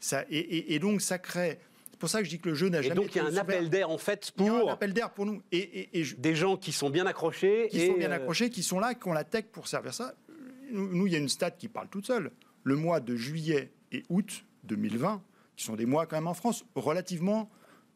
[0.00, 1.60] Ça, et, et, donc ça crée
[2.02, 2.94] pour ça que je dis que le jeu n'a jamais.
[2.94, 4.50] Et donc il y a un appel d'air en fait pour.
[4.50, 5.40] un appel d'air pour nous.
[5.52, 5.88] Et,
[6.18, 7.68] Des gens qui sont bien accrochés.
[7.70, 10.12] Qui sont bien euh, accrochés, qui sont là, qui ont la tech pour servir ça.
[10.72, 12.32] Nous, il y a une stat qui parle toute seule.
[12.64, 15.22] Le mois de juillet et août 2020,
[15.54, 17.48] qui sont des mois quand même en France relativement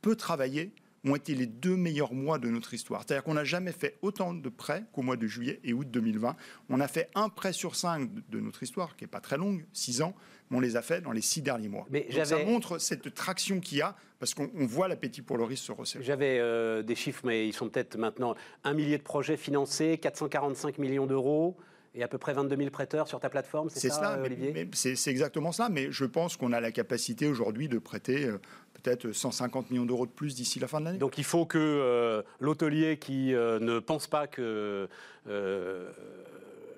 [0.02, 0.72] peu travaillés,
[1.06, 3.02] ont été les deux meilleurs mois de notre histoire.
[3.06, 6.36] C'est-à-dire qu'on n'a jamais fait autant de prêts qu'au mois de juillet et août 2020.
[6.68, 9.64] On a fait un prêt sur cinq de notre histoire, qui n'est pas très longue,
[9.72, 10.14] six ans,
[10.50, 11.86] on les a fait dans les six derniers mois.
[11.90, 15.64] Mais ça montre cette traction qu'il y a, parce qu'on voit l'appétit pour le risque
[15.64, 16.04] se resserrer.
[16.04, 18.34] J'avais euh, des chiffres, mais ils sont peut-être maintenant
[18.64, 21.56] un millier de projets financés, 445 millions d'euros
[21.96, 24.68] et à peu près 22 000 prêteurs sur ta plateforme, c'est ça, cela, Olivier?
[24.74, 28.38] C'est exactement ça, mais je pense qu'on a la capacité aujourd'hui de prêter euh,
[28.86, 30.98] peut-être 150 millions d'euros de plus d'ici la fin de l'année.
[30.98, 34.88] Donc il faut que euh, l'hôtelier qui ne pense pas que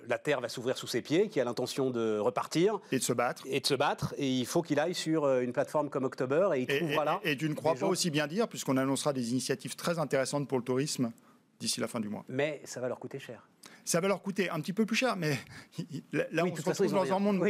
[0.09, 2.81] la terre va s'ouvrir sous ses pieds, qui a l'intention de repartir.
[2.91, 3.43] Et de se battre.
[3.47, 4.15] Et de se battre.
[4.17, 7.21] Et il faut qu'il aille sur euh, une plateforme comme October et il trouvera là.
[7.25, 10.59] Et, tu ne crois pas aussi bien dire, puisqu'on annoncera des initiatives très intéressantes pour
[10.59, 11.13] le tourisme
[11.61, 12.25] d'ici la fin du mois.
[12.29, 13.47] Mais ça va leur coûter cher.
[13.89, 15.39] Ça va leur coûter un petit peu plus cher, mais
[16.13, 17.43] là, on se retrouve dans un monde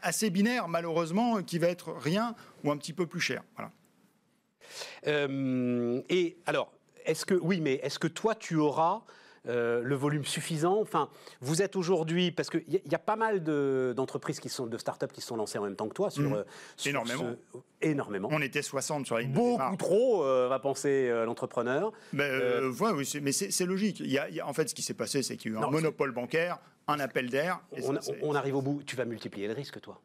[0.00, 3.42] assez binaire, malheureusement, qui va être rien ou un petit peu plus cher.
[3.54, 3.70] Voilà.
[5.06, 6.72] Euh, et alors,
[7.04, 9.02] est-ce que oui, mais est-ce que toi tu auras
[9.46, 11.08] euh, le volume suffisant Enfin,
[11.40, 13.42] vous êtes aujourd'hui, parce qu'il y, y, a pas mal
[13.94, 16.10] d'entreprises, qui sont, de start-up qui sont lancées en même temps que toi.
[16.10, 16.34] Sur, mmh.
[16.34, 16.44] euh,
[16.86, 17.36] énormément.
[17.80, 18.28] énormément.
[18.32, 21.92] On était 60 sur la ligne Beaucoup trop, euh, va penser l'entrepreneur.
[22.12, 22.30] Mais,
[22.80, 24.00] oui, mais c'est logique.
[24.00, 25.70] Il y, a, en fait, ce qui s'est passé, c'est qu'il y a eu un
[25.70, 27.60] monopole bancaire, un appel d'air.
[27.82, 28.82] On, on arrive au bout.
[28.84, 30.00] Tu vas multiplier le risque, toi.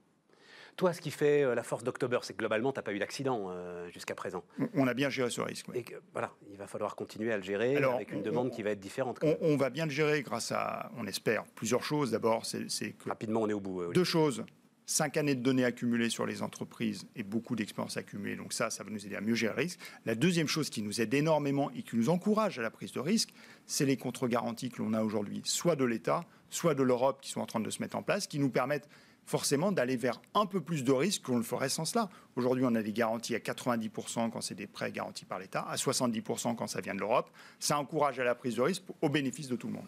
[0.80, 3.00] Toi, ce qui fait euh, la force d'October, c'est que globalement, tu n'as pas eu
[3.00, 4.46] d'accident euh, jusqu'à présent.
[4.76, 5.66] On a bien géré ce risque.
[5.76, 8.80] Et voilà, il va falloir continuer à le gérer avec une demande qui va être
[8.80, 9.20] différente.
[9.42, 12.12] On, va bien le gérer grâce à, on espère, plusieurs choses.
[12.12, 13.10] D'abord, c'est que.
[13.10, 13.92] Rapidement, on est au bout.
[13.92, 14.46] Deux choses.
[14.86, 18.38] Cinq années de données accumulées sur les entreprises et beaucoup d'expérience accumulée.
[18.38, 19.80] Donc ça, ça va nous aider à mieux gérer le risque.
[20.06, 23.02] La deuxième chose qui nous aide énormément et qui nous encourage à la prise de
[23.02, 23.32] risque,
[23.66, 27.42] c'est les contre-garanties que l'on a aujourd'hui, soit de l'État, soit de l'Europe, qui sont
[27.42, 28.88] en train de se mettre en place, qui nous permettent
[29.30, 32.10] forcément d'aller vers un peu plus de risques qu'on le ferait sans cela.
[32.36, 35.76] Aujourd'hui, on a des garanties à 90% quand c'est des prêts garantis par l'État, à
[35.76, 37.30] 70% quand ça vient de l'Europe.
[37.60, 39.88] Ça encourage à la prise de risque au bénéfice de tout le monde.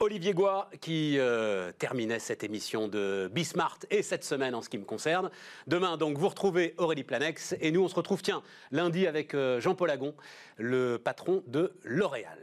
[0.00, 4.76] Olivier Goua qui euh, terminait cette émission de Bismart et cette semaine en ce qui
[4.76, 5.30] me concerne.
[5.68, 9.60] Demain, donc, vous retrouvez Aurélie Planex et nous, on se retrouve, tiens, lundi avec euh,
[9.60, 10.14] Jean-Paul Agon,
[10.58, 12.40] le patron de L'Oréal.